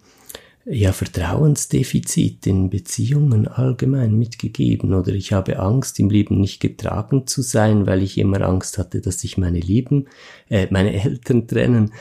ja, 0.66 0.92
Vertrauensdefizit 0.92 2.46
in 2.46 2.70
Beziehungen 2.70 3.46
allgemein 3.46 4.16
mitgegeben 4.16 4.94
oder 4.94 5.12
ich 5.12 5.34
habe 5.34 5.58
Angst 5.58 6.00
im 6.00 6.08
Leben 6.08 6.40
nicht 6.40 6.60
getragen 6.60 7.26
zu 7.26 7.42
sein, 7.42 7.86
weil 7.86 8.02
ich 8.02 8.16
immer 8.16 8.40
Angst 8.40 8.78
hatte, 8.78 9.02
dass 9.02 9.20
sich 9.20 9.36
meine 9.36 9.60
Lieben, 9.60 10.06
äh, 10.48 10.66
meine 10.70 10.94
Eltern 11.04 11.46
trennen 11.46 11.92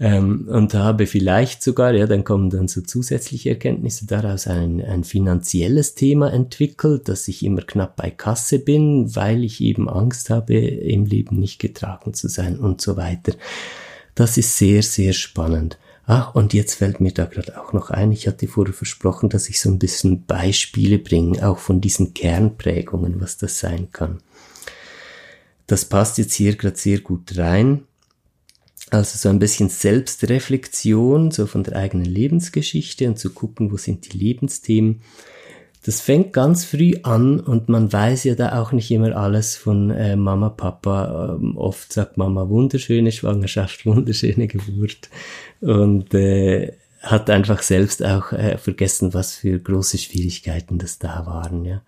ähm, 0.00 0.48
und 0.50 0.74
habe 0.74 1.06
vielleicht 1.06 1.62
sogar, 1.62 1.94
ja, 1.94 2.06
dann 2.08 2.24
kommen 2.24 2.50
dann 2.50 2.66
so 2.66 2.80
zusätzliche 2.80 3.50
Erkenntnisse 3.50 4.06
daraus 4.06 4.48
ein, 4.48 4.84
ein 4.84 5.04
finanzielles 5.04 5.94
Thema 5.94 6.32
entwickelt, 6.32 7.08
dass 7.08 7.28
ich 7.28 7.44
immer 7.44 7.62
knapp 7.62 7.94
bei 7.94 8.10
Kasse 8.10 8.58
bin, 8.58 9.14
weil 9.14 9.44
ich 9.44 9.60
eben 9.60 9.88
Angst 9.88 10.30
habe, 10.30 10.54
im 10.54 11.04
Leben 11.04 11.38
nicht 11.38 11.60
getragen 11.60 12.14
zu 12.14 12.26
sein 12.26 12.58
und 12.58 12.80
so 12.80 12.96
weiter. 12.96 13.34
Das 14.16 14.36
ist 14.36 14.58
sehr, 14.58 14.82
sehr 14.82 15.12
spannend. 15.12 15.78
Ach, 16.10 16.34
und 16.34 16.54
jetzt 16.54 16.76
fällt 16.76 17.02
mir 17.02 17.12
da 17.12 17.26
gerade 17.26 17.60
auch 17.60 17.74
noch 17.74 17.90
ein, 17.90 18.12
ich 18.12 18.26
hatte 18.26 18.48
vorher 18.48 18.72
versprochen, 18.72 19.28
dass 19.28 19.50
ich 19.50 19.60
so 19.60 19.68
ein 19.68 19.78
bisschen 19.78 20.24
Beispiele 20.24 20.98
bringe, 20.98 21.46
auch 21.46 21.58
von 21.58 21.82
diesen 21.82 22.14
Kernprägungen, 22.14 23.20
was 23.20 23.36
das 23.36 23.58
sein 23.60 23.92
kann. 23.92 24.22
Das 25.66 25.84
passt 25.84 26.16
jetzt 26.16 26.32
hier 26.32 26.56
gerade 26.56 26.78
sehr 26.78 27.00
gut 27.00 27.36
rein. 27.36 27.82
Also 28.88 29.18
so 29.18 29.28
ein 29.28 29.38
bisschen 29.38 29.68
Selbstreflexion, 29.68 31.30
so 31.30 31.46
von 31.46 31.62
der 31.62 31.76
eigenen 31.76 32.06
Lebensgeschichte 32.06 33.06
und 33.06 33.18
zu 33.18 33.28
gucken, 33.28 33.70
wo 33.70 33.76
sind 33.76 34.10
die 34.10 34.16
Lebensthemen 34.16 35.02
das 35.88 36.02
fängt 36.02 36.34
ganz 36.34 36.66
früh 36.66 36.96
an 37.02 37.40
und 37.40 37.70
man 37.70 37.90
weiß 37.90 38.24
ja 38.24 38.34
da 38.34 38.60
auch 38.60 38.72
nicht 38.72 38.90
immer 38.90 39.16
alles 39.16 39.56
von 39.56 39.90
äh, 39.90 40.16
Mama, 40.16 40.50
Papa. 40.50 41.38
Ähm, 41.40 41.56
oft 41.56 41.94
sagt 41.94 42.18
Mama 42.18 42.50
wunderschöne 42.50 43.10
Schwangerschaft, 43.10 43.86
wunderschöne 43.86 44.48
Geburt 44.48 45.08
und 45.62 46.12
äh, 46.12 46.74
hat 47.00 47.30
einfach 47.30 47.62
selbst 47.62 48.04
auch 48.04 48.32
äh, 48.32 48.58
vergessen, 48.58 49.14
was 49.14 49.36
für 49.36 49.58
große 49.58 49.96
Schwierigkeiten 49.96 50.76
das 50.76 50.98
da 50.98 51.24
waren. 51.24 51.64
Ja. 51.64 51.80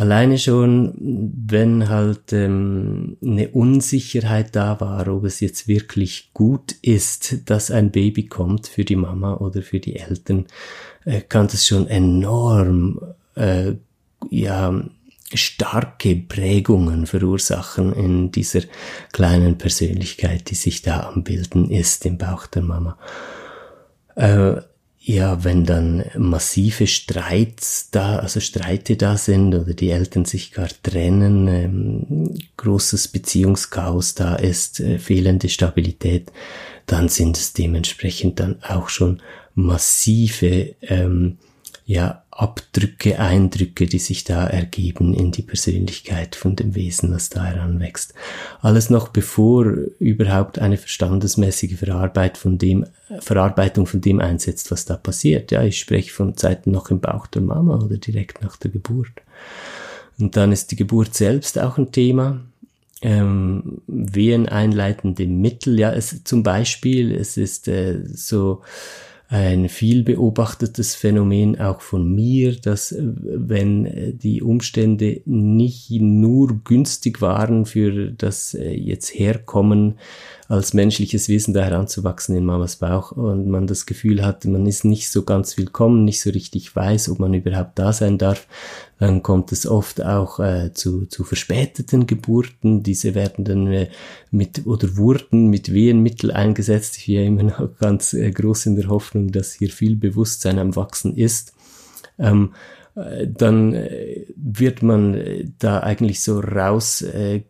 Alleine 0.00 0.38
schon, 0.38 0.94
wenn 0.98 1.90
halt 1.90 2.32
ähm, 2.32 3.18
eine 3.22 3.50
Unsicherheit 3.50 4.56
da 4.56 4.80
war, 4.80 5.06
ob 5.08 5.24
es 5.24 5.40
jetzt 5.40 5.68
wirklich 5.68 6.30
gut 6.32 6.72
ist, 6.80 7.50
dass 7.50 7.70
ein 7.70 7.90
Baby 7.90 8.24
kommt 8.26 8.66
für 8.66 8.86
die 8.86 8.96
Mama 8.96 9.34
oder 9.34 9.60
für 9.60 9.78
die 9.78 9.96
Eltern, 9.96 10.46
äh, 11.04 11.20
kann 11.20 11.48
das 11.48 11.66
schon 11.66 11.86
enorm 11.86 12.98
äh, 13.34 13.74
ja 14.30 14.82
starke 15.34 16.16
Prägungen 16.16 17.04
verursachen 17.04 17.92
in 17.92 18.32
dieser 18.32 18.62
kleinen 19.12 19.58
Persönlichkeit, 19.58 20.48
die 20.48 20.54
sich 20.54 20.80
da 20.80 21.10
am 21.10 21.24
Bilden 21.24 21.70
ist 21.70 22.06
im 22.06 22.16
Bauch 22.16 22.46
der 22.46 22.62
Mama. 22.62 22.96
Äh, 24.16 24.62
ja, 25.02 25.44
wenn 25.44 25.64
dann 25.64 26.04
massive 26.16 26.86
Streits 26.86 27.90
da, 27.90 28.18
also 28.18 28.38
Streite 28.38 28.96
da 28.96 29.16
sind 29.16 29.54
oder 29.54 29.72
die 29.72 29.90
Eltern 29.90 30.26
sich 30.26 30.52
gar 30.52 30.68
trennen, 30.82 31.48
ähm, 31.48 32.38
großes 32.58 33.08
Beziehungschaos 33.08 34.14
da 34.14 34.34
ist, 34.34 34.78
äh, 34.78 34.98
fehlende 34.98 35.48
Stabilität, 35.48 36.30
dann 36.84 37.08
sind 37.08 37.38
es 37.38 37.54
dementsprechend 37.54 38.40
dann 38.40 38.62
auch 38.62 38.90
schon 38.90 39.22
massive 39.54 40.74
ähm, 40.82 41.38
ja, 41.86 42.22
Abdrücke, 42.40 43.18
Eindrücke, 43.18 43.86
die 43.86 43.98
sich 43.98 44.24
da 44.24 44.46
ergeben 44.46 45.12
in 45.12 45.30
die 45.30 45.42
Persönlichkeit 45.42 46.36
von 46.36 46.56
dem 46.56 46.74
Wesen, 46.74 47.10
das 47.10 47.28
da 47.28 47.44
heranwächst. 47.44 48.14
Alles 48.62 48.88
noch 48.88 49.08
bevor 49.08 49.64
überhaupt 49.98 50.58
eine 50.58 50.78
verstandesmäßige 50.78 51.78
Verarbeitung 51.78 52.40
von 52.40 52.58
dem, 52.58 52.86
Verarbeitung 53.20 53.86
von 53.86 54.00
dem 54.00 54.20
einsetzt, 54.20 54.70
was 54.70 54.86
da 54.86 54.96
passiert. 54.96 55.50
Ja, 55.50 55.62
ich 55.62 55.78
spreche 55.78 56.12
von 56.12 56.36
Zeiten 56.36 56.70
noch 56.70 56.90
im 56.90 57.00
Bauch 57.00 57.26
der 57.26 57.42
Mama 57.42 57.78
oder 57.78 57.98
direkt 57.98 58.42
nach 58.42 58.56
der 58.56 58.70
Geburt. 58.70 59.12
Und 60.18 60.36
dann 60.36 60.50
ist 60.50 60.70
die 60.70 60.76
Geburt 60.76 61.14
selbst 61.14 61.58
auch 61.58 61.76
ein 61.76 61.92
Thema 61.92 62.40
ähm, 63.02 63.82
wehen 63.86 64.48
einleitende 64.48 65.26
Mittel. 65.26 65.78
Ja, 65.78 65.92
es 65.92 66.24
zum 66.24 66.42
Beispiel, 66.42 67.14
es 67.14 67.36
ist 67.36 67.68
äh, 67.68 68.00
so 68.06 68.62
ein 69.32 69.68
viel 69.68 70.02
beobachtetes 70.02 70.96
Phänomen 70.96 71.58
auch 71.60 71.82
von 71.82 72.12
mir, 72.12 72.56
dass 72.56 72.90
äh, 72.90 73.00
wenn 73.00 73.86
äh, 73.86 74.12
die 74.12 74.42
Umstände 74.42 75.22
nicht 75.24 75.88
nur 75.92 76.60
günstig 76.64 77.20
waren 77.20 77.64
für 77.64 78.10
das 78.10 78.54
äh, 78.54 78.72
jetzt 78.72 79.14
Herkommen 79.14 79.98
als 80.48 80.74
menschliches 80.74 81.28
Wesen 81.28 81.54
da 81.54 81.62
heranzuwachsen 81.62 82.36
in 82.36 82.44
Mamas 82.44 82.74
Bauch 82.74 83.12
und 83.12 83.46
man 83.46 83.68
das 83.68 83.86
Gefühl 83.86 84.26
hat, 84.26 84.44
man 84.46 84.66
ist 84.66 84.84
nicht 84.84 85.08
so 85.08 85.22
ganz 85.22 85.56
willkommen, 85.56 86.04
nicht 86.04 86.20
so 86.20 86.30
richtig 86.30 86.74
weiß, 86.74 87.08
ob 87.10 87.20
man 87.20 87.32
überhaupt 87.32 87.78
da 87.78 87.92
sein 87.92 88.18
darf, 88.18 88.48
dann 89.00 89.22
kommt 89.22 89.50
es 89.50 89.66
oft 89.66 90.04
auch 90.04 90.38
äh, 90.40 90.72
zu, 90.74 91.06
zu 91.06 91.24
verspäteten 91.24 92.06
Geburten. 92.06 92.82
Diese 92.82 93.14
werden 93.14 93.44
dann 93.46 93.66
äh, 93.66 93.88
mit 94.30 94.66
oder 94.66 94.96
wurden 94.96 95.48
mit 95.48 95.72
Wehenmittel 95.72 96.30
eingesetzt. 96.30 96.98
Ich 96.98 97.06
bin 97.06 97.38
immer 97.38 97.42
noch 97.44 97.78
ganz 97.78 98.12
äh, 98.12 98.30
groß 98.30 98.66
in 98.66 98.76
der 98.76 98.88
Hoffnung, 98.88 99.32
dass 99.32 99.54
hier 99.54 99.70
viel 99.70 99.96
Bewusstsein 99.96 100.58
am 100.58 100.76
Wachsen 100.76 101.16
ist. 101.16 101.54
Ähm, 102.18 102.52
äh, 102.94 103.26
dann 103.26 103.72
äh, 103.72 104.26
wird 104.36 104.82
man 104.82 105.14
äh, 105.14 105.46
da 105.58 105.80
eigentlich 105.80 106.20
so 106.22 106.40
raus 106.40 107.04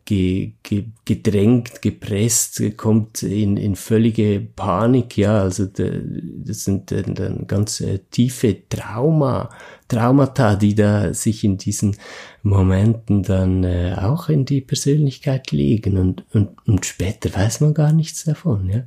ge, 0.04 0.52
ge, 0.62 0.84
gepresst, 1.04 2.62
kommt 2.76 3.22
in, 3.22 3.56
in 3.56 3.74
völlige 3.74 4.40
Panik, 4.54 5.16
ja, 5.16 5.40
also 5.40 5.66
das 5.66 6.64
sind 6.64 6.92
dann 6.92 7.46
ganz 7.46 7.82
tiefe 8.10 8.68
Trauma, 8.68 9.50
Traumata, 9.90 10.56
die 10.56 10.74
da 10.74 11.12
sich 11.12 11.44
in 11.44 11.58
diesen 11.58 11.96
Momenten 12.42 13.22
dann 13.22 13.66
auch 13.96 14.30
in 14.30 14.46
die 14.46 14.62
Persönlichkeit 14.62 15.50
legen 15.52 15.98
und, 15.98 16.24
und, 16.32 16.50
und 16.66 16.86
später 16.86 17.34
weiß 17.34 17.60
man 17.60 17.74
gar 17.74 17.92
nichts 17.92 18.24
davon, 18.24 18.70
ja. 18.70 18.84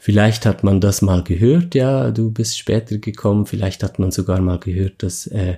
Vielleicht 0.00 0.46
hat 0.46 0.62
man 0.62 0.80
das 0.80 1.02
mal 1.02 1.24
gehört, 1.24 1.74
ja, 1.74 2.12
du 2.12 2.30
bist 2.30 2.56
später 2.56 2.98
gekommen. 2.98 3.46
Vielleicht 3.46 3.82
hat 3.82 3.98
man 3.98 4.12
sogar 4.12 4.40
mal 4.40 4.60
gehört, 4.60 5.02
dass 5.02 5.26
äh, 5.26 5.56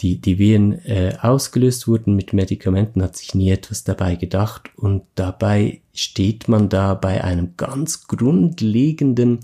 die, 0.00 0.18
die 0.18 0.38
Wehen 0.38 0.82
äh, 0.86 1.12
ausgelöst 1.20 1.86
wurden 1.86 2.16
mit 2.16 2.32
Medikamenten, 2.32 3.02
hat 3.02 3.18
sich 3.18 3.34
nie 3.34 3.50
etwas 3.50 3.84
dabei 3.84 4.14
gedacht. 4.14 4.70
Und 4.76 5.02
dabei 5.14 5.82
steht 5.92 6.48
man 6.48 6.70
da 6.70 6.94
bei 6.94 7.22
einem 7.22 7.50
ganz 7.58 8.06
grundlegenden 8.06 9.40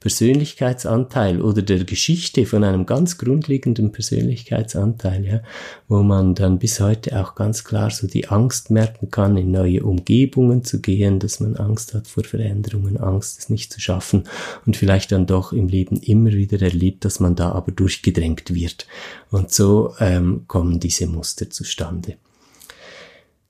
Persönlichkeitsanteil 0.00 1.42
oder 1.42 1.62
der 1.62 1.84
Geschichte 1.84 2.46
von 2.46 2.62
einem 2.62 2.86
ganz 2.86 3.18
grundlegenden 3.18 3.90
Persönlichkeitsanteil, 3.90 5.24
ja, 5.24 5.40
wo 5.88 6.02
man 6.02 6.36
dann 6.36 6.58
bis 6.58 6.78
heute 6.78 7.20
auch 7.20 7.34
ganz 7.34 7.64
klar 7.64 7.90
so 7.90 8.06
die 8.06 8.28
Angst 8.28 8.70
merken 8.70 9.10
kann, 9.10 9.36
in 9.36 9.50
neue 9.50 9.82
Umgebungen 9.82 10.62
zu 10.62 10.80
gehen, 10.80 11.18
dass 11.18 11.40
man 11.40 11.56
Angst 11.56 11.94
hat 11.94 12.06
vor 12.06 12.22
Veränderungen, 12.22 12.96
Angst 12.96 13.40
es 13.40 13.48
nicht 13.48 13.72
zu 13.72 13.80
schaffen 13.80 14.24
und 14.66 14.76
vielleicht 14.76 15.10
dann 15.10 15.26
doch 15.26 15.52
im 15.52 15.66
Leben 15.68 15.96
immer 15.96 16.32
wieder 16.32 16.62
erlebt, 16.62 17.04
dass 17.04 17.18
man 17.18 17.34
da 17.34 17.50
aber 17.52 17.72
durchgedrängt 17.72 18.54
wird. 18.54 18.86
Und 19.30 19.52
so 19.52 19.94
ähm, 19.98 20.44
kommen 20.46 20.78
diese 20.78 21.06
Muster 21.06 21.50
zustande. 21.50 22.16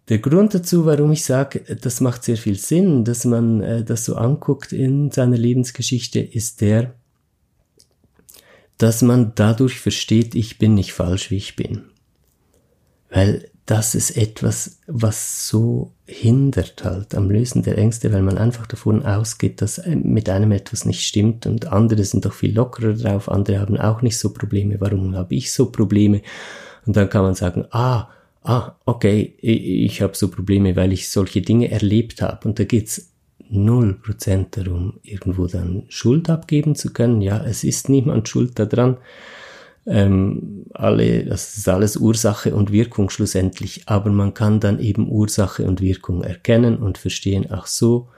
Der 0.08 0.18
Grund 0.18 0.54
dazu, 0.54 0.86
warum 0.86 1.12
ich 1.12 1.24
sage, 1.24 1.60
das 1.60 2.00
macht 2.00 2.24
sehr 2.24 2.38
viel 2.38 2.58
Sinn, 2.58 3.04
dass 3.04 3.24
man 3.24 3.60
äh, 3.60 3.84
das 3.84 4.04
so 4.04 4.16
anguckt 4.16 4.72
in 4.72 5.10
seiner 5.10 5.36
Lebensgeschichte, 5.36 6.20
ist 6.20 6.60
der, 6.62 6.94
dass 8.78 9.02
man 9.02 9.32
dadurch 9.34 9.80
versteht, 9.80 10.34
ich 10.34 10.58
bin 10.58 10.74
nicht 10.74 10.92
falsch, 10.92 11.30
wie 11.30 11.36
ich 11.36 11.56
bin. 11.56 11.82
Weil 13.10 13.50
das 13.66 13.94
ist 13.94 14.16
etwas, 14.16 14.78
was 14.86 15.46
so 15.46 15.92
hindert 16.06 16.84
halt 16.84 17.14
am 17.14 17.30
Lösen 17.30 17.62
der 17.62 17.76
Ängste, 17.76 18.10
weil 18.14 18.22
man 18.22 18.38
einfach 18.38 18.66
davon 18.66 19.04
ausgeht, 19.04 19.60
dass 19.60 19.82
mit 19.86 20.30
einem 20.30 20.52
etwas 20.52 20.86
nicht 20.86 21.02
stimmt 21.02 21.44
und 21.44 21.66
andere 21.66 22.02
sind 22.04 22.24
doch 22.24 22.32
viel 22.32 22.54
lockerer 22.54 22.94
drauf, 22.94 23.28
andere 23.28 23.60
haben 23.60 23.76
auch 23.76 24.00
nicht 24.00 24.16
so 24.18 24.32
Probleme, 24.32 24.80
warum 24.80 25.14
habe 25.14 25.34
ich 25.34 25.52
so 25.52 25.70
Probleme? 25.70 26.22
Und 26.86 26.96
dann 26.96 27.10
kann 27.10 27.24
man 27.24 27.34
sagen, 27.34 27.66
ah, 27.72 28.08
ah, 28.48 28.76
okay, 28.84 29.34
ich, 29.40 30.00
habe 30.02 30.16
so 30.16 30.30
Probleme, 30.30 30.74
weil 30.76 30.92
ich 30.92 31.10
solche 31.10 31.42
Dinge 31.42 31.70
erlebt 31.70 32.22
habe. 32.22 32.48
Und 32.48 32.58
da 32.58 32.64
geht's 32.64 33.12
null 33.48 33.94
Prozent 33.94 34.56
darum, 34.56 35.00
irgendwo 35.02 35.46
dann 35.46 35.84
Schuld 35.88 36.30
abgeben 36.30 36.74
zu 36.74 36.92
können. 36.92 37.20
Ja, 37.20 37.44
es 37.44 37.64
ist 37.64 37.88
niemand 37.88 38.28
schuld 38.28 38.58
daran 38.58 38.98
ähm, 39.88 40.66
alle, 40.74 41.24
das 41.24 41.56
ist 41.56 41.68
alles 41.68 41.96
Ursache 41.96 42.54
und 42.54 42.72
Wirkung 42.72 43.08
schlussendlich, 43.08 43.82
aber 43.86 44.10
man 44.10 44.34
kann 44.34 44.60
dann 44.60 44.80
eben 44.80 45.10
Ursache 45.10 45.64
und 45.64 45.80
Wirkung 45.80 46.22
erkennen 46.22 46.76
und 46.76 46.98
verstehen, 46.98 47.46
ach 47.48 47.66
so, 47.66 48.08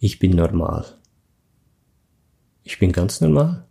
ich 0.00 0.18
bin 0.18 0.32
normal. 0.32 0.84
Ich 2.64 2.78
bin 2.80 2.92
ganz 2.92 3.20
normal 3.20 3.64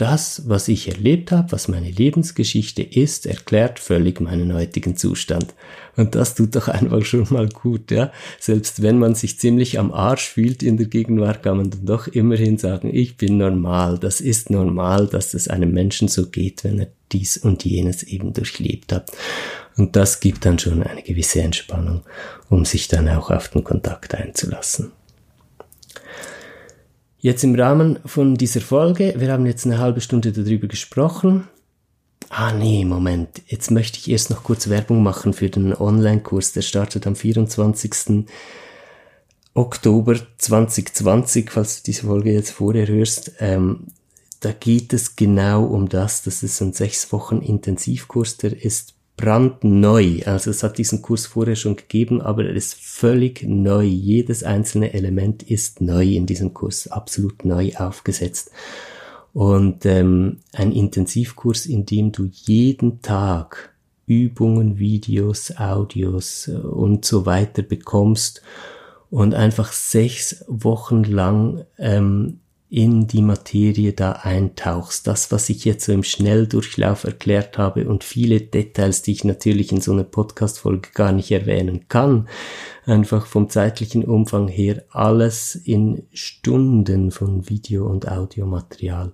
das, 0.00 0.48
was 0.48 0.68
ich 0.68 0.88
erlebt 0.88 1.30
habe, 1.30 1.52
was 1.52 1.68
meine 1.68 1.90
Lebensgeschichte 1.90 2.82
ist, 2.82 3.26
erklärt 3.26 3.78
völlig 3.78 4.20
meinen 4.20 4.54
heutigen 4.54 4.96
Zustand. 4.96 5.54
Und 5.96 6.14
das 6.14 6.34
tut 6.34 6.56
doch 6.56 6.68
einfach 6.68 7.04
schon 7.04 7.26
mal 7.28 7.48
gut, 7.48 7.90
ja. 7.90 8.10
Selbst 8.38 8.80
wenn 8.80 8.98
man 8.98 9.14
sich 9.14 9.38
ziemlich 9.38 9.78
am 9.78 9.92
Arsch 9.92 10.26
fühlt 10.26 10.62
in 10.62 10.78
der 10.78 10.86
Gegenwart, 10.86 11.42
kann 11.42 11.58
man 11.58 11.70
dann 11.70 11.84
doch 11.84 12.06
immerhin 12.06 12.56
sagen, 12.56 12.88
ich 12.90 13.18
bin 13.18 13.36
normal. 13.36 13.98
Das 13.98 14.22
ist 14.22 14.48
normal, 14.48 15.06
dass 15.06 15.34
es 15.34 15.48
einem 15.48 15.72
Menschen 15.72 16.08
so 16.08 16.28
geht, 16.28 16.64
wenn 16.64 16.78
er 16.78 16.88
dies 17.12 17.36
und 17.36 17.64
jenes 17.66 18.02
eben 18.02 18.32
durchlebt 18.32 18.92
hat. 18.92 19.12
Und 19.76 19.96
das 19.96 20.20
gibt 20.20 20.46
dann 20.46 20.58
schon 20.58 20.82
eine 20.82 21.02
gewisse 21.02 21.42
Entspannung, 21.42 22.02
um 22.48 22.64
sich 22.64 22.88
dann 22.88 23.08
auch 23.08 23.30
auf 23.30 23.48
den 23.48 23.64
Kontakt 23.64 24.14
einzulassen. 24.14 24.92
Jetzt 27.22 27.44
im 27.44 27.54
Rahmen 27.54 27.98
von 28.06 28.36
dieser 28.36 28.62
Folge, 28.62 29.12
wir 29.18 29.30
haben 29.30 29.44
jetzt 29.44 29.66
eine 29.66 29.78
halbe 29.78 30.00
Stunde 30.00 30.32
darüber 30.32 30.68
gesprochen. 30.68 31.48
Ah 32.30 32.52
nee, 32.52 32.86
Moment, 32.86 33.42
jetzt 33.46 33.70
möchte 33.70 33.98
ich 33.98 34.10
erst 34.10 34.30
noch 34.30 34.42
kurz 34.42 34.70
Werbung 34.70 35.02
machen 35.02 35.34
für 35.34 35.50
den 35.50 35.74
Online-Kurs, 35.74 36.52
der 36.52 36.62
startet 36.62 37.06
am 37.06 37.16
24. 37.16 38.24
Oktober 39.52 40.16
2020, 40.38 41.50
falls 41.50 41.82
du 41.82 41.86
diese 41.86 42.06
Folge 42.06 42.32
jetzt 42.32 42.52
vorher 42.52 42.88
hörst. 42.88 43.32
Ähm, 43.38 43.88
da 44.40 44.52
geht 44.52 44.94
es 44.94 45.14
genau 45.14 45.64
um 45.64 45.90
das, 45.90 46.22
das 46.22 46.42
ist 46.42 46.62
ein 46.62 46.72
sechs 46.72 47.12
Wochen 47.12 47.42
Intensivkurs, 47.42 48.38
der 48.38 48.64
ist 48.64 48.94
brandneu. 49.20 50.20
Also 50.24 50.50
es 50.50 50.62
hat 50.62 50.78
diesen 50.78 51.02
Kurs 51.02 51.26
vorher 51.26 51.56
schon 51.56 51.76
gegeben, 51.76 52.22
aber 52.22 52.46
er 52.46 52.54
ist 52.54 52.74
völlig 52.74 53.42
neu. 53.46 53.84
Jedes 53.84 54.42
einzelne 54.42 54.94
Element 54.94 55.42
ist 55.42 55.82
neu 55.82 56.04
in 56.04 56.26
diesem 56.26 56.54
Kurs, 56.54 56.88
absolut 56.88 57.44
neu 57.44 57.72
aufgesetzt. 57.76 58.50
Und 59.34 59.84
ähm, 59.84 60.38
ein 60.54 60.72
Intensivkurs, 60.72 61.66
in 61.66 61.84
dem 61.84 62.12
du 62.12 62.30
jeden 62.32 63.02
Tag 63.02 63.74
Übungen, 64.06 64.78
Videos, 64.78 65.56
Audios 65.56 66.48
äh, 66.48 66.52
und 66.52 67.04
so 67.04 67.26
weiter 67.26 67.62
bekommst 67.62 68.42
und 69.10 69.34
einfach 69.34 69.72
sechs 69.72 70.44
Wochen 70.48 71.04
lang 71.04 71.64
ähm, 71.78 72.40
in 72.70 73.08
die 73.08 73.20
Materie 73.20 73.92
da 73.92 74.12
eintauchst. 74.12 75.08
Das, 75.08 75.32
was 75.32 75.48
ich 75.50 75.64
jetzt 75.64 75.84
so 75.84 75.92
im 75.92 76.04
Schnelldurchlauf 76.04 77.02
erklärt 77.02 77.58
habe 77.58 77.88
und 77.88 78.04
viele 78.04 78.40
Details, 78.40 79.02
die 79.02 79.10
ich 79.10 79.24
natürlich 79.24 79.72
in 79.72 79.80
so 79.80 79.92
einer 79.92 80.04
Podcast-Folge 80.04 80.90
gar 80.94 81.10
nicht 81.10 81.32
erwähnen 81.32 81.88
kann. 81.88 82.28
Einfach 82.86 83.26
vom 83.26 83.50
zeitlichen 83.50 84.04
Umfang 84.04 84.46
her 84.46 84.84
alles 84.90 85.56
in 85.56 86.06
Stunden 86.12 87.10
von 87.10 87.48
Video- 87.50 87.86
und 87.86 88.08
Audiomaterial. 88.08 89.12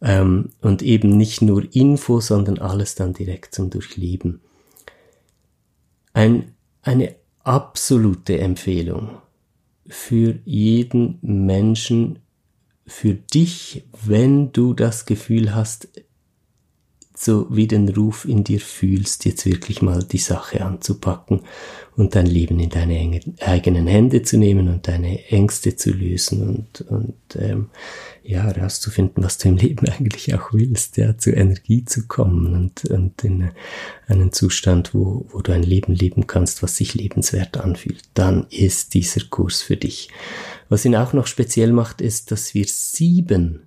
Ähm, 0.00 0.50
und 0.62 0.82
eben 0.82 1.10
nicht 1.10 1.42
nur 1.42 1.64
Info, 1.74 2.20
sondern 2.20 2.58
alles 2.58 2.94
dann 2.94 3.12
direkt 3.12 3.54
zum 3.54 3.68
Durchleben. 3.68 4.40
Ein, 6.14 6.54
eine 6.80 7.16
absolute 7.44 8.38
Empfehlung 8.38 9.18
für 9.88 10.38
jeden 10.44 11.18
Menschen, 11.20 12.20
für 12.88 13.14
dich, 13.14 13.84
wenn 14.04 14.52
du 14.52 14.74
das 14.74 15.06
Gefühl 15.06 15.54
hast, 15.54 15.88
so 17.14 17.46
wie 17.50 17.66
den 17.66 17.88
Ruf 17.88 18.24
in 18.24 18.44
dir 18.44 18.60
fühlst, 18.60 19.24
jetzt 19.24 19.44
wirklich 19.44 19.82
mal 19.82 20.04
die 20.04 20.18
Sache 20.18 20.64
anzupacken 20.64 21.40
und 21.96 22.14
dein 22.14 22.26
Leben 22.26 22.60
in 22.60 22.70
deine 22.70 23.20
eigenen 23.40 23.88
Hände 23.88 24.22
zu 24.22 24.38
nehmen 24.38 24.68
und 24.68 24.86
deine 24.86 25.26
Ängste 25.28 25.74
zu 25.74 25.90
lösen 25.90 26.48
und, 26.48 26.80
und 26.82 27.16
ähm, 27.36 27.70
ja, 28.28 28.42
herauszufinden, 28.42 29.24
was 29.24 29.38
du 29.38 29.48
im 29.48 29.56
Leben 29.56 29.88
eigentlich 29.98 30.34
auch 30.34 30.52
willst, 30.52 30.98
ja, 30.98 31.16
zur 31.16 31.34
Energie 31.34 31.84
zu 31.86 32.06
kommen 32.06 32.54
und, 32.54 32.84
und 32.84 33.24
in 33.24 33.50
einen 34.06 34.32
Zustand, 34.32 34.94
wo, 34.94 35.26
wo 35.30 35.40
du 35.40 35.52
ein 35.52 35.62
Leben 35.62 35.94
leben 35.94 36.26
kannst, 36.26 36.62
was 36.62 36.76
sich 36.76 36.94
lebenswert 36.94 37.56
anfühlt, 37.56 38.02
dann 38.12 38.46
ist 38.50 38.92
dieser 38.92 39.22
Kurs 39.24 39.62
für 39.62 39.78
dich. 39.78 40.10
Was 40.68 40.84
ihn 40.84 40.94
auch 40.94 41.14
noch 41.14 41.26
speziell 41.26 41.72
macht, 41.72 42.02
ist, 42.02 42.30
dass 42.30 42.52
wir 42.52 42.66
sieben 42.66 43.66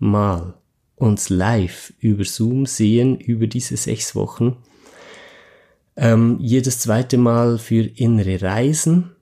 Mal 0.00 0.54
uns 0.96 1.28
live 1.28 1.92
über 2.00 2.24
Zoom 2.24 2.66
sehen, 2.66 3.18
über 3.20 3.46
diese 3.46 3.76
sechs 3.76 4.16
Wochen. 4.16 4.56
Ähm, 5.96 6.38
jedes 6.40 6.80
zweite 6.80 7.16
Mal 7.16 7.58
für 7.58 7.84
innere 7.84 8.42
Reisen. 8.42 9.13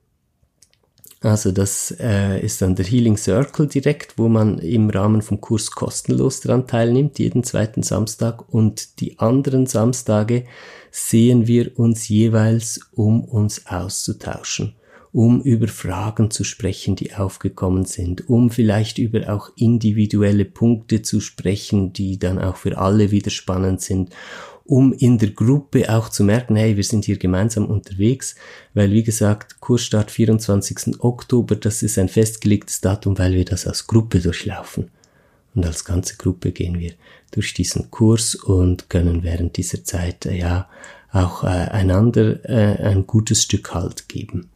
Also 1.22 1.52
das 1.52 1.94
äh, 2.00 2.44
ist 2.44 2.62
dann 2.62 2.74
der 2.74 2.84
Healing 2.84 3.16
Circle 3.16 3.68
direkt, 3.68 4.18
wo 4.18 4.28
man 4.28 4.58
im 4.58 4.90
Rahmen 4.90 5.22
vom 5.22 5.40
Kurs 5.40 5.70
kostenlos 5.70 6.40
dran 6.40 6.66
teilnimmt, 6.66 7.20
jeden 7.20 7.44
zweiten 7.44 7.84
Samstag. 7.84 8.52
Und 8.52 9.00
die 9.00 9.20
anderen 9.20 9.66
Samstage 9.66 10.44
sehen 10.90 11.46
wir 11.46 11.78
uns 11.78 12.08
jeweils, 12.08 12.80
um 12.92 13.24
uns 13.24 13.66
auszutauschen 13.66 14.74
um 15.12 15.42
über 15.42 15.68
Fragen 15.68 16.30
zu 16.30 16.42
sprechen, 16.42 16.96
die 16.96 17.14
aufgekommen 17.14 17.84
sind, 17.84 18.30
um 18.30 18.50
vielleicht 18.50 18.96
über 18.96 19.32
auch 19.32 19.50
individuelle 19.56 20.46
Punkte 20.46 21.02
zu 21.02 21.20
sprechen, 21.20 21.92
die 21.92 22.18
dann 22.18 22.38
auch 22.38 22.56
für 22.56 22.78
alle 22.78 23.10
wieder 23.10 23.30
spannend 23.30 23.82
sind, 23.82 24.10
um 24.64 24.92
in 24.92 25.18
der 25.18 25.30
Gruppe 25.30 25.92
auch 25.92 26.08
zu 26.08 26.24
merken, 26.24 26.56
hey, 26.56 26.76
wir 26.76 26.84
sind 26.84 27.04
hier 27.04 27.18
gemeinsam 27.18 27.66
unterwegs, 27.66 28.34
weil 28.74 28.92
wie 28.92 29.02
gesagt, 29.02 29.60
Kursstart 29.60 30.10
24. 30.10 31.00
Oktober, 31.00 31.56
das 31.56 31.82
ist 31.82 31.98
ein 31.98 32.08
festgelegtes 32.08 32.80
Datum, 32.80 33.18
weil 33.18 33.34
wir 33.34 33.44
das 33.44 33.66
als 33.66 33.86
Gruppe 33.86 34.20
durchlaufen. 34.20 34.90
Und 35.54 35.66
als 35.66 35.84
ganze 35.84 36.16
Gruppe 36.16 36.52
gehen 36.52 36.78
wir 36.78 36.92
durch 37.30 37.52
diesen 37.54 37.90
Kurs 37.90 38.34
und 38.34 38.88
können 38.88 39.22
während 39.22 39.56
dieser 39.56 39.84
Zeit 39.84 40.26
äh, 40.26 40.38
ja 40.38 40.68
auch 41.10 41.44
äh, 41.44 41.48
einander 41.48 42.42
äh, 42.48 42.82
ein 42.82 43.06
gutes 43.06 43.42
Stück 43.42 43.74
Halt 43.74 44.08
geben. 44.08 44.48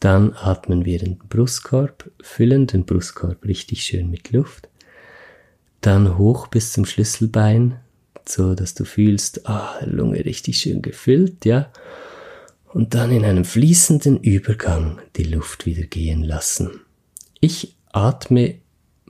Dann 0.00 0.32
atmen 0.32 0.86
wir 0.86 1.02
in 1.02 1.18
den 1.18 1.28
Brustkorb, 1.28 2.10
füllen 2.22 2.66
den 2.66 2.86
Brustkorb 2.86 3.44
richtig 3.44 3.84
schön 3.84 4.10
mit 4.10 4.32
Luft 4.32 4.70
dann 5.82 6.16
hoch 6.16 6.46
bis 6.46 6.72
zum 6.72 6.86
Schlüsselbein, 6.86 7.78
so 8.26 8.54
dass 8.54 8.74
du 8.74 8.84
fühlst, 8.84 9.46
ah, 9.48 9.78
Lunge 9.84 10.24
richtig 10.24 10.58
schön 10.58 10.80
gefüllt, 10.80 11.44
ja. 11.44 11.70
Und 12.72 12.94
dann 12.94 13.12
in 13.12 13.24
einem 13.24 13.44
fließenden 13.44 14.18
Übergang 14.18 15.00
die 15.16 15.24
Luft 15.24 15.66
wieder 15.66 15.82
gehen 15.82 16.22
lassen. 16.22 16.80
Ich 17.40 17.76
atme 17.92 18.54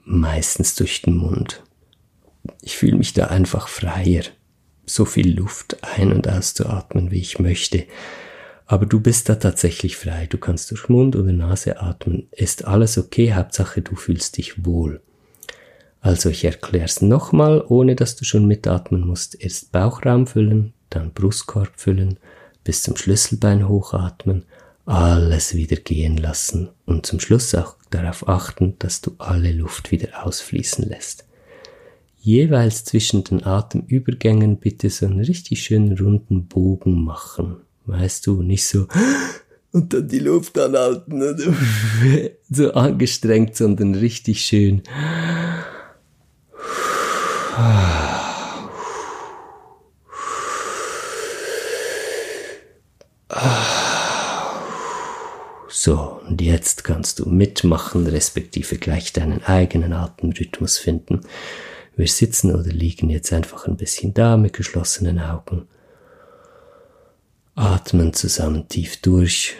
meistens 0.03 0.75
durch 0.75 1.01
den 1.01 1.15
Mund. 1.15 1.63
Ich 2.61 2.75
fühle 2.75 2.97
mich 2.97 3.13
da 3.13 3.27
einfach 3.27 3.69
freier, 3.69 4.23
so 4.85 5.05
viel 5.05 5.37
Luft 5.37 5.77
ein- 5.81 6.11
und 6.11 6.27
auszuatmen, 6.27 7.11
wie 7.11 7.21
ich 7.21 7.39
möchte. 7.39 7.85
Aber 8.65 8.85
du 8.85 8.99
bist 8.99 9.29
da 9.29 9.35
tatsächlich 9.35 9.95
frei. 9.95 10.27
Du 10.27 10.37
kannst 10.37 10.71
durch 10.71 10.89
Mund 10.89 11.15
oder 11.15 11.31
Nase 11.31 11.79
atmen. 11.81 12.27
Ist 12.31 12.65
alles 12.65 12.97
okay, 12.97 13.33
Hauptsache 13.33 13.81
du 13.81 13.95
fühlst 13.95 14.37
dich 14.37 14.65
wohl. 14.65 15.01
Also 16.03 16.29
ich 16.29 16.43
erkläre 16.43 16.83
es 16.83 17.01
nochmal, 17.01 17.63
ohne 17.65 17.95
dass 17.95 18.17
du 18.17 18.25
schon 18.25 18.45
mitatmen 18.45 19.07
musst. 19.07 19.41
Erst 19.41 19.71
Bauchraum 19.71 20.27
füllen, 20.27 20.73
dann 20.89 21.13
Brustkorb 21.13 21.71
füllen, 21.77 22.19
bis 22.65 22.83
zum 22.83 22.97
Schlüsselbein 22.97 23.69
hochatmen, 23.69 24.43
alles 24.85 25.55
wieder 25.55 25.77
gehen 25.77 26.17
lassen 26.17 26.67
und 26.85 27.05
zum 27.05 27.21
Schluss 27.21 27.55
auch 27.55 27.77
darauf 27.89 28.27
achten, 28.27 28.75
dass 28.79 28.99
du 28.99 29.11
alle 29.17 29.53
Luft 29.53 29.91
wieder 29.91 30.25
ausfließen 30.25 30.89
lässt. 30.89 31.23
Jeweils 32.19 32.83
zwischen 32.83 33.23
den 33.23 33.45
Atemübergängen 33.45 34.57
bitte 34.57 34.89
so 34.89 35.05
einen 35.05 35.21
richtig 35.21 35.63
schönen 35.63 35.97
runden 35.97 36.47
Bogen 36.47 37.01
machen. 37.05 37.61
Weißt 37.85 38.27
du, 38.27 38.43
nicht 38.43 38.67
so 38.67 38.87
und 39.71 39.93
dann 39.93 40.09
die 40.09 40.19
Luft 40.19 40.59
anhalten, 40.59 41.23
so 42.49 42.73
angestrengt, 42.73 43.55
sondern 43.55 43.95
richtig 43.95 44.43
schön 44.43 44.83
so, 55.69 56.21
und 56.27 56.41
jetzt 56.41 56.83
kannst 56.83 57.19
du 57.19 57.29
mitmachen, 57.29 58.07
respektive 58.07 58.77
gleich 58.77 59.13
deinen 59.13 59.43
eigenen 59.43 59.93
Atemrhythmus 59.93 60.79
finden. 60.79 61.21
Wir 61.95 62.07
sitzen 62.07 62.55
oder 62.55 62.71
liegen 62.71 63.11
jetzt 63.11 63.31
einfach 63.31 63.67
ein 63.67 63.77
bisschen 63.77 64.15
da 64.15 64.35
mit 64.37 64.53
geschlossenen 64.53 65.19
Augen, 65.19 65.67
atmen 67.53 68.13
zusammen 68.13 68.67
tief 68.67 69.01
durch 69.01 69.55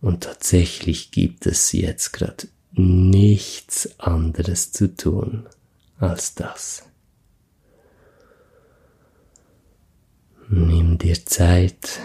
und 0.00 0.22
tatsächlich 0.22 1.10
gibt 1.10 1.46
es 1.46 1.72
jetzt 1.72 2.12
gerade 2.12 2.46
nichts 2.72 3.98
anderes 3.98 4.70
zu 4.70 4.94
tun 4.94 5.46
als 5.98 6.34
das. 6.34 6.84
Nimm 10.48 10.98
dir 10.98 11.24
Zeit, 11.24 12.00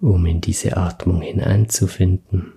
um 0.00 0.26
in 0.26 0.40
diese 0.40 0.76
Atmung 0.76 1.20
hineinzufinden, 1.20 2.52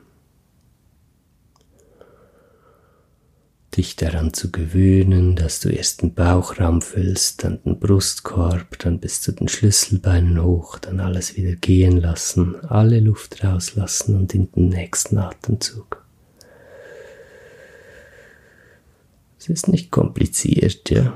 dich 3.78 3.96
daran 3.96 4.34
zu 4.34 4.52
gewöhnen, 4.52 5.36
dass 5.36 5.60
du 5.60 5.70
erst 5.70 6.02
den 6.02 6.14
Bauchraum 6.14 6.82
füllst, 6.82 7.44
dann 7.44 7.62
den 7.64 7.80
Brustkorb, 7.80 8.80
dann 8.80 9.00
bis 9.00 9.22
zu 9.22 9.34
den 9.34 9.48
Schlüsselbeinen 9.48 10.42
hoch, 10.42 10.80
dann 10.80 11.00
alles 11.00 11.36
wieder 11.36 11.56
gehen 11.56 11.98
lassen, 12.02 12.56
alle 12.66 13.00
Luft 13.00 13.44
rauslassen 13.44 14.16
und 14.16 14.34
in 14.34 14.52
den 14.52 14.70
nächsten 14.70 15.18
Atemzug. 15.18 16.04
Es 19.38 19.50
ist 19.50 19.68
nicht 19.68 19.92
kompliziert, 19.92 20.90
ja. 20.90 21.16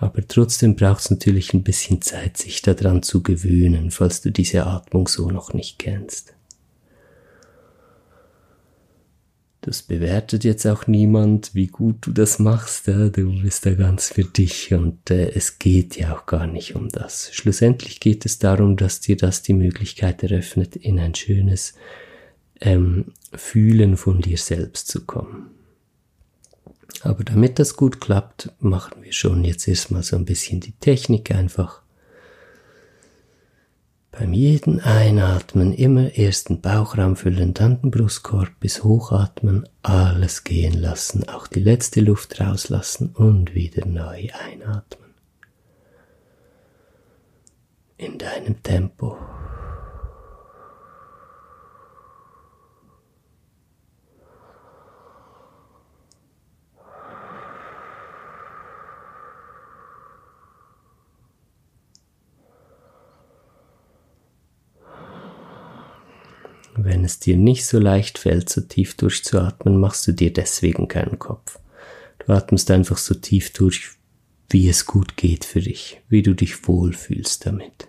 Aber 0.00 0.26
trotzdem 0.26 0.76
braucht 0.76 1.00
es 1.00 1.10
natürlich 1.10 1.52
ein 1.54 1.64
bisschen 1.64 2.02
Zeit, 2.02 2.36
sich 2.36 2.62
daran 2.62 3.02
zu 3.02 3.22
gewöhnen, 3.22 3.90
falls 3.90 4.20
du 4.20 4.30
diese 4.30 4.66
Atmung 4.66 5.08
so 5.08 5.30
noch 5.30 5.52
nicht 5.54 5.78
kennst. 5.78 6.34
Das 9.60 9.82
bewertet 9.82 10.44
jetzt 10.44 10.66
auch 10.66 10.86
niemand, 10.86 11.54
wie 11.54 11.66
gut 11.66 11.96
du 12.02 12.12
das 12.12 12.38
machst. 12.38 12.86
Ja? 12.86 13.08
Du 13.08 13.42
bist 13.42 13.66
da 13.66 13.74
ganz 13.74 14.08
für 14.08 14.24
dich 14.24 14.72
und 14.72 15.10
äh, 15.10 15.30
es 15.32 15.58
geht 15.58 15.98
ja 15.98 16.16
auch 16.16 16.26
gar 16.26 16.46
nicht 16.46 16.76
um 16.76 16.88
das. 16.88 17.30
Schlussendlich 17.34 18.00
geht 18.00 18.24
es 18.24 18.38
darum, 18.38 18.76
dass 18.76 19.00
dir 19.00 19.16
das 19.16 19.42
die 19.42 19.52
Möglichkeit 19.52 20.22
eröffnet, 20.22 20.76
in 20.76 20.98
ein 20.98 21.14
schönes 21.14 21.74
ähm, 22.60 23.12
Fühlen 23.34 23.96
von 23.96 24.20
dir 24.20 24.38
selbst 24.38 24.88
zu 24.88 25.04
kommen. 25.04 25.57
Aber 27.04 27.24
damit 27.24 27.58
das 27.58 27.76
gut 27.76 28.00
klappt, 28.00 28.50
machen 28.60 29.02
wir 29.02 29.12
schon 29.12 29.44
jetzt 29.44 29.68
erstmal 29.68 30.02
so 30.02 30.16
ein 30.16 30.24
bisschen 30.24 30.60
die 30.60 30.72
Technik 30.72 31.34
einfach. 31.34 31.82
Beim 34.10 34.32
jeden 34.32 34.80
Einatmen 34.80 35.72
immer 35.72 36.12
erst 36.16 36.48
den 36.48 36.60
Bauchraum 36.60 37.14
füllen, 37.14 37.54
dann 37.54 37.80
den 37.80 37.92
Brustkorb 37.92 38.50
bis 38.58 38.82
hochatmen, 38.82 39.68
alles 39.82 40.42
gehen 40.42 40.72
lassen, 40.72 41.28
auch 41.28 41.46
die 41.46 41.60
letzte 41.60 42.00
Luft 42.00 42.40
rauslassen 42.40 43.10
und 43.14 43.54
wieder 43.54 43.86
neu 43.86 44.28
einatmen. 44.32 45.14
In 47.96 48.18
deinem 48.18 48.62
Tempo. 48.62 49.16
Wenn 66.80 67.04
es 67.04 67.18
dir 67.18 67.36
nicht 67.36 67.66
so 67.66 67.80
leicht 67.80 68.18
fällt, 68.18 68.48
so 68.48 68.60
tief 68.60 68.96
durchzuatmen, 68.96 69.80
machst 69.80 70.06
du 70.06 70.12
dir 70.12 70.32
deswegen 70.32 70.86
keinen 70.86 71.18
Kopf. 71.18 71.58
Du 72.20 72.32
atmest 72.32 72.70
einfach 72.70 72.98
so 72.98 73.14
tief 73.14 73.52
durch, 73.52 73.90
wie 74.48 74.68
es 74.68 74.86
gut 74.86 75.16
geht 75.16 75.44
für 75.44 75.60
dich, 75.60 76.00
wie 76.08 76.22
du 76.22 76.34
dich 76.34 76.68
wohlfühlst 76.68 77.44
damit. 77.46 77.88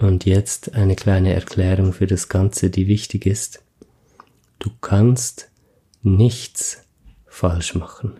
Und 0.00 0.24
jetzt 0.24 0.74
eine 0.74 0.96
kleine 0.96 1.34
Erklärung 1.34 1.92
für 1.92 2.08
das 2.08 2.28
Ganze, 2.28 2.68
die 2.68 2.88
wichtig 2.88 3.26
ist. 3.26 3.62
Du 4.58 4.70
kannst 4.80 5.50
nichts 6.02 6.84
falsch 7.28 7.76
machen. 7.76 8.18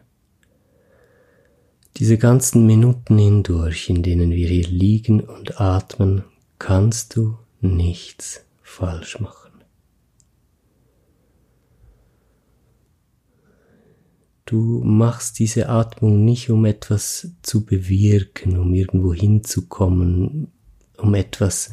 Diese 1.99 2.17
ganzen 2.17 2.65
Minuten 2.65 3.19
hindurch, 3.19 3.91
in 3.91 4.05
denen 4.05 4.31
wir 4.31 4.49
hier 4.49 4.69
liegen 4.69 5.21
und 5.21 5.61
atmen, 5.61 6.23
kannst 6.61 7.17
du 7.17 7.37
nichts 7.61 8.45
falsch 8.63 9.19
machen. 9.19 9.51
Du 14.45 14.81
machst 14.85 15.41
diese 15.41 15.69
Atmung 15.69 16.25
nicht, 16.25 16.51
um 16.51 16.65
etwas 16.67 17.33
zu 17.43 17.65
bewirken, 17.65 18.59
um 18.59 18.73
irgendwo 18.75 19.13
hinzukommen, 19.13 20.53
um 20.97 21.15
etwas 21.15 21.73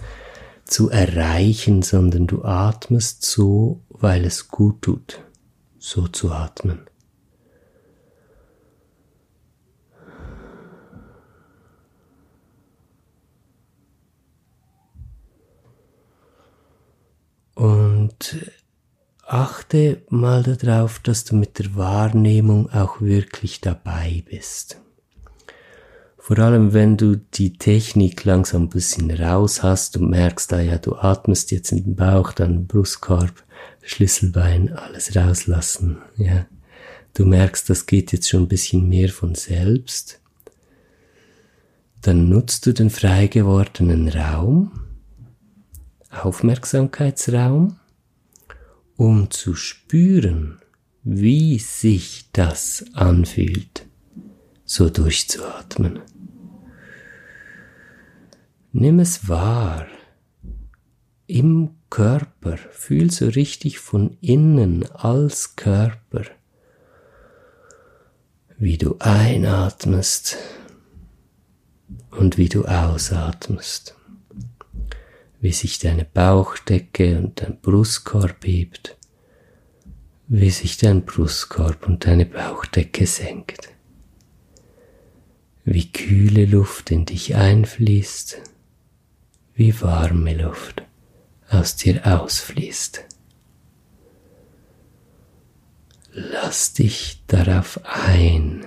zu 0.66 0.90
erreichen, 0.90 1.84
sondern 1.84 2.26
du 2.26 2.44
atmest 2.44 3.24
so, 3.24 3.84
weil 3.90 4.26
es 4.26 4.48
gut 4.48 4.82
tut, 4.82 5.22
so 5.78 6.08
zu 6.08 6.32
atmen. 6.32 6.80
Und 17.56 18.52
achte 19.26 20.04
mal 20.10 20.44
darauf, 20.44 21.00
dass 21.00 21.24
du 21.24 21.36
mit 21.36 21.58
der 21.58 21.76
Wahrnehmung 21.76 22.70
auch 22.70 23.02
wirklich 23.02 23.62
dabei 23.62 24.24
bist. 24.30 24.80
Vor 26.18 26.40
allem, 26.40 26.74
wenn 26.74 26.98
du 26.98 27.18
die 27.18 27.54
Technik 27.54 28.24
langsam 28.26 28.64
ein 28.64 28.70
bisschen 28.70 29.12
raus 29.12 29.62
hast 29.64 29.96
und 29.98 30.10
merkst, 30.10 30.54
ah 30.54 30.60
ja, 30.60 30.78
du 30.78 30.96
atmest 30.96 31.52
jetzt 31.52 31.72
in 31.72 31.84
den 31.84 31.96
Bauch, 31.96 32.34
dann 32.34 32.66
Brustkorb, 32.66 33.44
Schlüsselbein, 33.84 34.74
alles 34.74 35.16
rauslassen, 35.16 36.00
ja. 36.18 36.48
Du 37.14 37.26
merkst, 37.26 37.70
das 37.70 37.86
geht 37.86 38.12
jetzt 38.12 38.28
schon 38.28 38.44
ein 38.44 38.48
bisschen 38.48 38.90
mehr 38.90 39.10
von 39.10 39.36
selbst. 39.36 40.20
Dann 42.02 42.28
nutzt 42.28 42.66
du 42.66 42.74
den 42.74 42.90
frei 42.90 43.28
gewordenen 43.28 44.10
Raum, 44.10 44.85
Aufmerksamkeitsraum, 46.16 47.80
um 48.96 49.32
zu 49.32 49.56
spüren, 49.56 50.60
wie 51.04 51.60
sich 51.60 52.30
das 52.34 52.86
anfühlt, 52.94 53.86
so 54.64 54.90
durchzuatmen. 54.90 56.00
Nimm 58.72 59.00
es 59.00 59.30
wahr. 59.30 59.88
Im 61.28 61.76
Körper. 61.90 62.58
Fühl 62.58 63.10
so 63.10 63.28
richtig 63.28 63.80
von 63.80 64.18
innen 64.20 64.86
als 64.92 65.56
Körper. 65.56 66.24
Wie 68.58 68.78
du 68.78 68.98
einatmest 69.00 70.38
und 72.12 72.38
wie 72.38 72.50
du 72.50 72.66
ausatmest. 72.66 73.96
Wie 75.42 75.52
sich 75.52 75.80
deine 75.80 76.06
Bauchdecke 76.06 77.18
und 77.18 77.42
dein 77.42 77.60
Brustkorb 77.60 78.46
hebt. 78.46 78.98
Wie 80.28 80.50
sich 80.50 80.78
dein 80.78 81.06
Brustkorb 81.06 81.88
und 81.88 82.06
deine 82.06 82.26
Bauchdecke 82.26 83.06
senkt. 83.06 83.70
Wie 85.64 85.92
kühle 85.92 86.46
Luft 86.46 86.92
in 86.92 87.06
dich 87.06 87.36
einfließt 87.36 88.42
wie 89.56 89.82
warme 89.82 90.34
Luft 90.36 90.84
aus 91.50 91.78
dir 91.78 92.06
ausfließt. 92.06 93.06
Lass 96.12 96.74
dich 96.74 97.24
darauf 97.28 97.80
ein, 97.84 98.66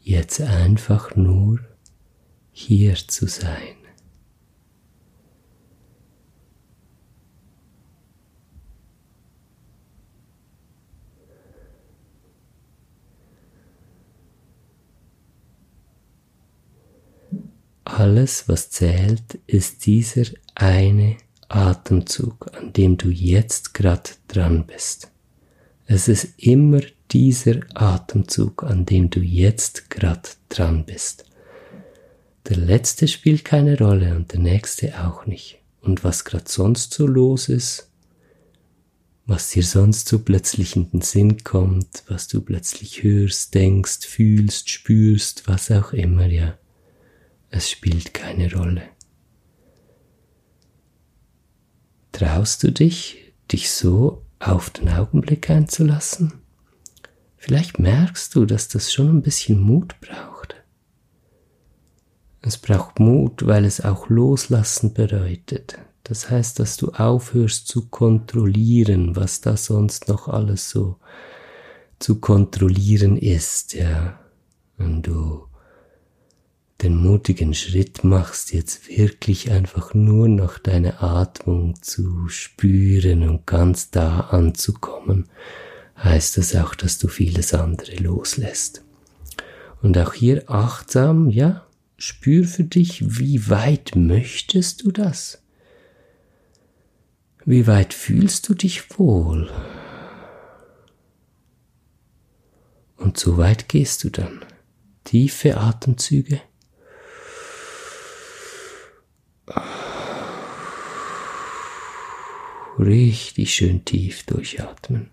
jetzt 0.00 0.40
einfach 0.40 1.14
nur 1.14 1.60
hier 2.52 2.94
zu 2.94 3.26
sein. 3.26 3.75
Alles, 17.86 18.48
was 18.48 18.70
zählt, 18.70 19.38
ist 19.46 19.86
dieser 19.86 20.24
eine 20.56 21.18
Atemzug, 21.48 22.50
an 22.52 22.72
dem 22.72 22.96
du 22.96 23.10
jetzt 23.10 23.74
grad 23.74 24.18
dran 24.26 24.66
bist. 24.66 25.12
Es 25.86 26.08
ist 26.08 26.34
immer 26.36 26.80
dieser 27.12 27.60
Atemzug, 27.74 28.64
an 28.64 28.86
dem 28.86 29.08
du 29.08 29.20
jetzt 29.20 29.88
grad 29.88 30.36
dran 30.48 30.84
bist. 30.84 31.26
Der 32.48 32.56
letzte 32.56 33.06
spielt 33.06 33.44
keine 33.44 33.78
Rolle 33.78 34.16
und 34.16 34.32
der 34.32 34.40
nächste 34.40 35.06
auch 35.06 35.24
nicht. 35.24 35.58
Und 35.80 36.02
was 36.02 36.24
grad 36.24 36.48
sonst 36.48 36.92
so 36.92 37.06
los 37.06 37.48
ist, 37.48 37.88
was 39.26 39.50
dir 39.50 39.62
sonst 39.62 40.08
so 40.08 40.18
plötzlich 40.18 40.74
in 40.74 40.90
den 40.90 41.02
Sinn 41.02 41.44
kommt, 41.44 42.02
was 42.08 42.26
du 42.26 42.40
plötzlich 42.40 43.04
hörst, 43.04 43.54
denkst, 43.54 44.04
fühlst, 44.06 44.70
spürst, 44.70 45.46
was 45.46 45.70
auch 45.70 45.92
immer, 45.92 46.26
ja 46.26 46.58
es 47.56 47.70
spielt 47.70 48.12
keine 48.12 48.52
Rolle. 48.52 48.82
Traust 52.12 52.62
du 52.62 52.70
dich, 52.70 53.32
dich 53.50 53.70
so 53.70 54.22
auf 54.38 54.70
den 54.70 54.90
Augenblick 54.90 55.48
einzulassen? 55.50 56.34
Vielleicht 57.36 57.78
merkst 57.78 58.34
du, 58.34 58.44
dass 58.44 58.68
das 58.68 58.92
schon 58.92 59.08
ein 59.08 59.22
bisschen 59.22 59.60
Mut 59.60 59.94
braucht. 60.00 60.54
Es 62.42 62.58
braucht 62.58 63.00
Mut, 63.00 63.46
weil 63.46 63.64
es 63.64 63.80
auch 63.80 64.08
Loslassen 64.08 64.92
bedeutet. 64.92 65.78
Das 66.04 66.30
heißt, 66.30 66.60
dass 66.60 66.76
du 66.76 66.92
aufhörst 66.92 67.68
zu 67.68 67.88
kontrollieren, 67.88 69.16
was 69.16 69.40
da 69.40 69.56
sonst 69.56 70.08
noch 70.08 70.28
alles 70.28 70.70
so 70.70 70.98
zu 71.98 72.20
kontrollieren 72.20 73.16
ist, 73.16 73.74
ja. 73.74 74.20
Und 74.78 75.02
du 75.02 75.45
den 76.82 76.96
mutigen 76.96 77.54
Schritt 77.54 78.04
machst, 78.04 78.52
jetzt 78.52 78.88
wirklich 78.88 79.50
einfach 79.50 79.94
nur 79.94 80.28
noch 80.28 80.58
deine 80.58 81.00
Atmung 81.00 81.80
zu 81.82 82.28
spüren 82.28 83.28
und 83.28 83.46
ganz 83.46 83.90
da 83.90 84.20
anzukommen, 84.20 85.28
heißt 85.96 86.36
das 86.36 86.54
auch, 86.54 86.74
dass 86.74 86.98
du 86.98 87.08
vieles 87.08 87.54
andere 87.54 87.96
loslässt. 87.96 88.84
Und 89.80 89.96
auch 89.98 90.12
hier 90.12 90.50
achtsam, 90.50 91.30
ja, 91.30 91.66
spür 91.96 92.44
für 92.44 92.64
dich, 92.64 93.18
wie 93.18 93.48
weit 93.48 93.92
möchtest 93.96 94.84
du 94.84 94.90
das? 94.90 95.42
Wie 97.44 97.66
weit 97.66 97.94
fühlst 97.94 98.48
du 98.48 98.54
dich 98.54 98.98
wohl? 98.98 99.50
Und 102.96 103.18
so 103.18 103.36
weit 103.38 103.68
gehst 103.68 104.04
du 104.04 104.10
dann. 104.10 104.44
Tiefe 105.04 105.56
Atemzüge. 105.56 106.40
Richtig 112.78 113.54
schön 113.54 113.84
tief 113.86 114.24
durchatmen. 114.26 115.10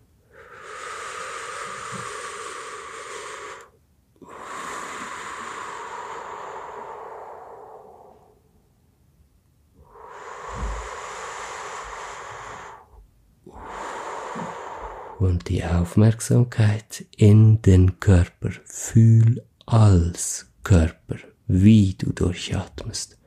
Und 15.20 15.48
die 15.48 15.64
Aufmerksamkeit 15.64 17.06
in 17.16 17.62
den 17.62 18.02
Körper. 18.02 18.50
Fühl 18.66 19.42
als 19.66 20.52
Körper, 20.64 21.16
wie 21.48 21.94
du 21.94 22.12
durchatmest. 22.12 23.18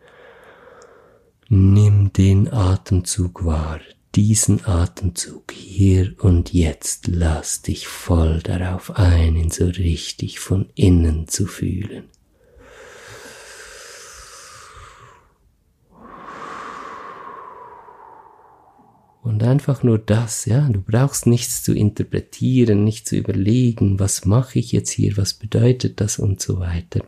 Nimm 1.48 2.12
den 2.12 2.52
Atemzug 2.52 3.46
wahr, 3.46 3.80
diesen 4.16 4.64
Atemzug 4.64 5.52
hier 5.52 6.14
und 6.18 6.54
jetzt. 6.54 7.06
Lass 7.06 7.60
dich 7.60 7.86
voll 7.86 8.40
darauf 8.40 8.96
ein, 8.96 9.36
ihn 9.36 9.50
so 9.50 9.66
richtig 9.66 10.40
von 10.40 10.70
innen 10.74 11.28
zu 11.28 11.46
fühlen. 11.46 12.04
Und 19.22 19.42
einfach 19.42 19.82
nur 19.82 19.98
das, 19.98 20.46
ja, 20.46 20.66
du 20.68 20.80
brauchst 20.80 21.26
nichts 21.26 21.62
zu 21.62 21.74
interpretieren, 21.74 22.84
nicht 22.84 23.06
zu 23.06 23.16
überlegen, 23.16 24.00
was 24.00 24.24
mache 24.24 24.58
ich 24.60 24.72
jetzt 24.72 24.90
hier, 24.90 25.16
was 25.18 25.34
bedeutet 25.34 26.00
das 26.00 26.18
und 26.18 26.40
so 26.40 26.58
weiter, 26.60 27.04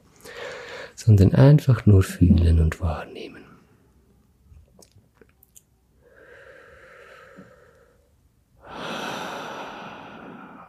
sondern 0.95 1.33
einfach 1.33 1.87
nur 1.87 2.03
fühlen 2.03 2.61
und 2.61 2.81
wahrnehmen. 2.81 3.48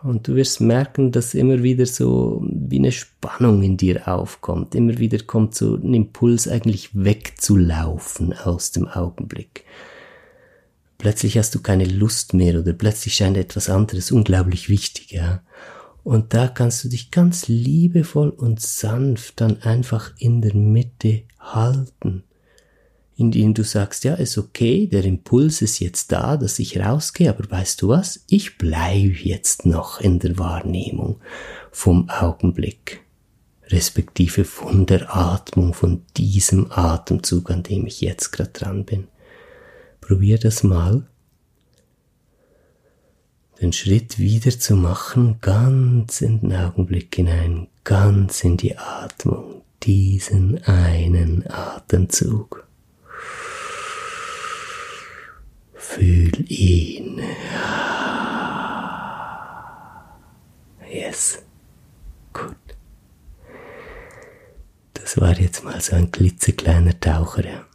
Und 0.02 0.28
du 0.28 0.36
wirst 0.36 0.62
merken, 0.62 1.12
dass 1.12 1.34
immer 1.34 1.62
wieder 1.62 1.86
so 1.86 2.41
wie 2.50 2.78
eine 2.78 2.91
Spannung 2.91 3.62
in 3.64 3.76
dir 3.76 4.08
aufkommt. 4.08 4.74
Immer 4.74 4.97
wieder 4.97 5.20
kommt 5.20 5.56
so 5.56 5.76
ein 5.76 5.93
Impuls 5.93 6.47
eigentlich 6.47 6.91
wegzulaufen 6.93 8.34
aus 8.34 8.72
dem 8.72 8.88
Augenblick. 8.88 9.66
Plötzlich 10.97 11.38
hast 11.38 11.54
du 11.56 11.62
keine 11.62 11.86
Lust 11.86 12.34
mehr 12.34 12.60
oder 12.60 12.74
plötzlich 12.74 13.16
scheint 13.16 13.38
etwas 13.38 13.70
anderes 13.70 14.12
unglaublich 14.12 14.70
wichtig, 14.70 15.12
ja. 15.12 15.41
Und 16.04 16.34
da 16.34 16.47
kannst 16.47 16.84
du 16.84 16.89
dich 16.89 17.12
ganz 17.12 17.47
liebevoll 17.47 18.30
und 18.30 18.62
sanft 18.62 19.41
dann 19.41 19.62
einfach 19.64 20.14
in 20.18 20.41
der 20.41 20.56
Mitte 20.56 21.24
halten 21.39 22.24
indem 23.20 23.53
du 23.53 23.65
sagst, 23.65 24.05
ja, 24.05 24.13
ist 24.13 24.38
okay, 24.38 24.88
der 24.88 25.03
Impuls 25.03 25.61
ist 25.61 25.80
jetzt 25.80 26.13
da, 26.13 26.38
dass 26.38 26.57
ich 26.57 26.80
rausgehe, 26.80 27.30
aber 27.30 27.51
weißt 27.51 27.82
du 27.82 27.89
was? 27.89 28.24
Ich 28.30 28.57
bleibe 28.57 29.13
jetzt 29.13 29.65
noch 29.65 29.99
in 29.99 30.20
der 30.20 30.38
Wahrnehmung 30.38 31.20
vom 31.70 32.09
Augenblick, 32.09 33.01
respektive 33.67 34.45
von 34.45 34.86
der 34.86 35.13
Atmung, 35.13 35.74
von 35.74 36.03
diesem 36.15 36.72
Atemzug, 36.72 37.51
an 37.51 37.61
dem 37.61 37.86
ich 37.88 37.99
jetzt 37.99 38.32
gerade 38.32 38.51
dran 38.51 38.86
bin. 38.86 39.09
Probier 39.99 40.39
das 40.39 40.63
mal. 40.63 41.05
den 43.61 43.74
Schritt 43.74 44.17
wieder 44.17 44.57
zu 44.57 44.78
machen, 44.78 45.39
ganz 45.41 46.22
in 46.22 46.39
den 46.39 46.55
Augenblick 46.55 47.13
hinein, 47.13 47.67
ganz 47.84 48.45
in 48.45 48.55
die 48.55 48.78
Atmung, 48.78 49.63
diesen 49.84 50.63
einen 50.63 51.45
Atemzug. 51.45 52.68
Fühl 55.90 56.52
ihn. 56.52 57.22
Yes. 60.92 61.42
Gut. 62.34 62.56
Das 64.94 65.20
war 65.20 65.40
jetzt 65.40 65.64
mal 65.64 65.80
so 65.82 65.96
ein 65.96 66.12
klitzekleiner 66.12 67.00
Taucher, 67.00 67.46
ja. 67.46 67.66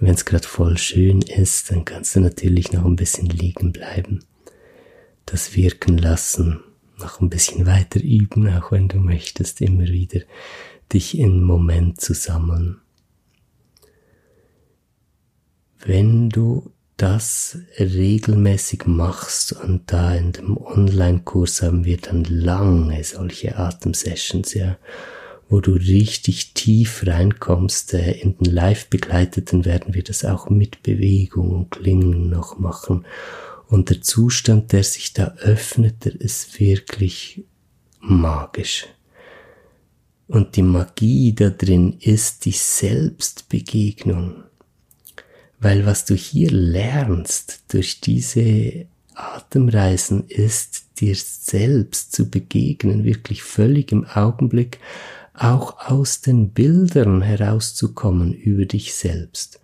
Wenn 0.00 0.14
es 0.14 0.24
gerade 0.24 0.46
voll 0.46 0.78
schön 0.78 1.20
ist, 1.22 1.70
dann 1.70 1.84
kannst 1.84 2.16
du 2.16 2.20
natürlich 2.20 2.72
noch 2.72 2.84
ein 2.84 2.96
bisschen 2.96 3.26
liegen 3.26 3.72
bleiben 3.72 4.24
das 5.30 5.54
wirken 5.54 5.96
lassen, 5.98 6.60
noch 6.98 7.20
ein 7.20 7.30
bisschen 7.30 7.66
weiter 7.66 8.00
üben, 8.00 8.48
auch 8.48 8.72
wenn 8.72 8.88
du 8.88 8.98
möchtest, 8.98 9.60
immer 9.60 9.86
wieder 9.86 10.20
dich 10.92 11.16
in 11.16 11.42
Moment 11.42 12.00
zu 12.00 12.14
sammeln. 12.14 12.80
Wenn 15.78 16.28
du 16.28 16.72
das 17.00 17.56
regelmäßig 17.78 18.86
machst 18.86 19.52
und 19.52 19.90
da 19.90 20.14
in 20.14 20.32
dem 20.32 20.58
Online-Kurs 20.58 21.62
haben 21.62 21.86
wir 21.86 21.96
dann 21.96 22.24
lange 22.24 23.02
solche 23.04 23.56
Atemsessions, 23.56 24.52
ja, 24.52 24.76
wo 25.48 25.60
du 25.60 25.72
richtig 25.72 26.52
tief 26.52 27.04
reinkommst. 27.06 27.94
Äh, 27.94 28.12
in 28.20 28.36
den 28.36 28.52
live 28.52 28.88
begleiteten 28.88 29.64
werden 29.64 29.94
wir 29.94 30.02
das 30.02 30.26
auch 30.26 30.50
mit 30.50 30.82
Bewegung 30.82 31.50
und 31.52 31.70
Klingen 31.70 32.28
noch 32.28 32.58
machen. 32.58 33.06
Und 33.66 33.88
der 33.88 34.02
Zustand, 34.02 34.72
der 34.72 34.84
sich 34.84 35.14
da 35.14 35.34
öffnet, 35.38 36.04
der 36.04 36.20
ist 36.20 36.60
wirklich 36.60 37.44
magisch. 38.00 38.86
Und 40.28 40.56
die 40.56 40.62
Magie 40.62 41.34
da 41.34 41.48
drin 41.48 41.96
ist 41.98 42.44
die 42.44 42.52
Selbstbegegnung. 42.52 44.44
Weil 45.60 45.84
was 45.84 46.06
du 46.06 46.14
hier 46.14 46.50
lernst 46.50 47.64
durch 47.68 48.00
diese 48.00 48.86
Atemreisen 49.14 50.24
ist, 50.28 50.84
dir 51.00 51.14
selbst 51.14 52.12
zu 52.12 52.30
begegnen, 52.30 53.04
wirklich 53.04 53.42
völlig 53.42 53.92
im 53.92 54.06
Augenblick, 54.06 54.78
auch 55.34 55.90
aus 55.90 56.22
den 56.22 56.50
Bildern 56.50 57.22
herauszukommen 57.22 58.32
über 58.32 58.64
dich 58.64 58.94
selbst. 58.94 59.60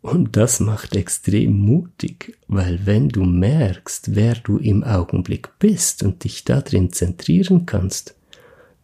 Und 0.00 0.36
das 0.36 0.60
macht 0.60 0.96
extrem 0.96 1.52
mutig, 1.52 2.36
weil 2.46 2.84
wenn 2.84 3.08
du 3.08 3.24
merkst, 3.24 4.14
wer 4.14 4.34
du 4.34 4.58
im 4.58 4.84
Augenblick 4.84 5.58
bist 5.58 6.02
und 6.02 6.24
dich 6.24 6.44
darin 6.44 6.92
zentrieren 6.92 7.64
kannst, 7.64 8.14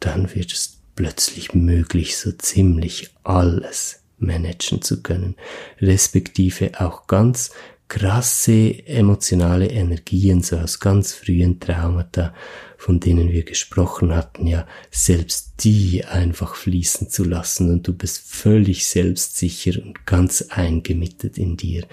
dann 0.00 0.34
wird 0.34 0.52
es 0.52 0.78
plötzlich 0.96 1.52
möglich, 1.54 2.16
so 2.16 2.32
ziemlich 2.32 3.10
alles 3.22 3.99
managen 4.20 4.82
zu 4.82 5.02
können, 5.02 5.36
respektive 5.80 6.80
auch 6.80 7.06
ganz 7.06 7.50
krasse 7.90 8.86
emotionale 8.86 9.66
Energien, 9.66 10.42
so 10.42 10.56
aus 10.56 10.78
ganz 10.78 11.12
frühen 11.12 11.58
Traumata, 11.58 12.32
von 12.78 13.00
denen 13.00 13.32
wir 13.32 13.42
gesprochen 13.42 14.14
hatten, 14.14 14.46
ja, 14.46 14.64
selbst 14.92 15.64
die 15.64 16.04
einfach 16.04 16.54
fließen 16.54 17.10
zu 17.10 17.24
lassen 17.24 17.68
und 17.68 17.88
du 17.88 17.92
bist 17.92 18.18
völlig 18.18 18.86
selbstsicher 18.86 19.82
und 19.82 20.06
ganz 20.06 20.42
eingemittet 20.50 21.36
in 21.36 21.56
dir. 21.56 21.84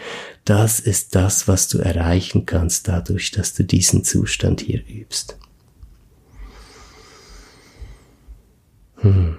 Das 0.46 0.80
ist 0.80 1.16
das, 1.16 1.48
was 1.48 1.68
du 1.68 1.80
erreichen 1.80 2.46
kannst 2.46 2.88
dadurch, 2.88 3.32
dass 3.32 3.56
du 3.56 3.64
diesen 3.64 4.04
Zustand 4.04 4.62
hier 4.62 4.84
übst. 4.88 5.40
Hm, 8.98 9.38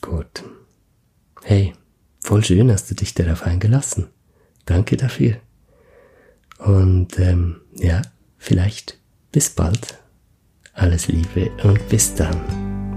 gut. 0.00 0.42
Hey, 1.44 1.74
voll 2.22 2.44
schön 2.44 2.70
hast 2.70 2.90
du 2.90 2.94
dich 2.94 3.14
darauf 3.14 3.42
eingelassen. 3.42 4.08
Danke 4.64 4.96
dafür. 4.96 5.36
Und 6.58 7.18
ähm, 7.18 7.60
ja, 7.76 8.02
vielleicht 8.38 8.98
bis 9.32 9.50
bald. 9.50 9.98
Alles 10.74 11.08
Liebe 11.08 11.50
und 11.64 11.86
bis 11.88 12.14
dann. 12.14 12.40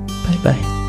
Bye 0.07 0.53
bye. 0.53 0.84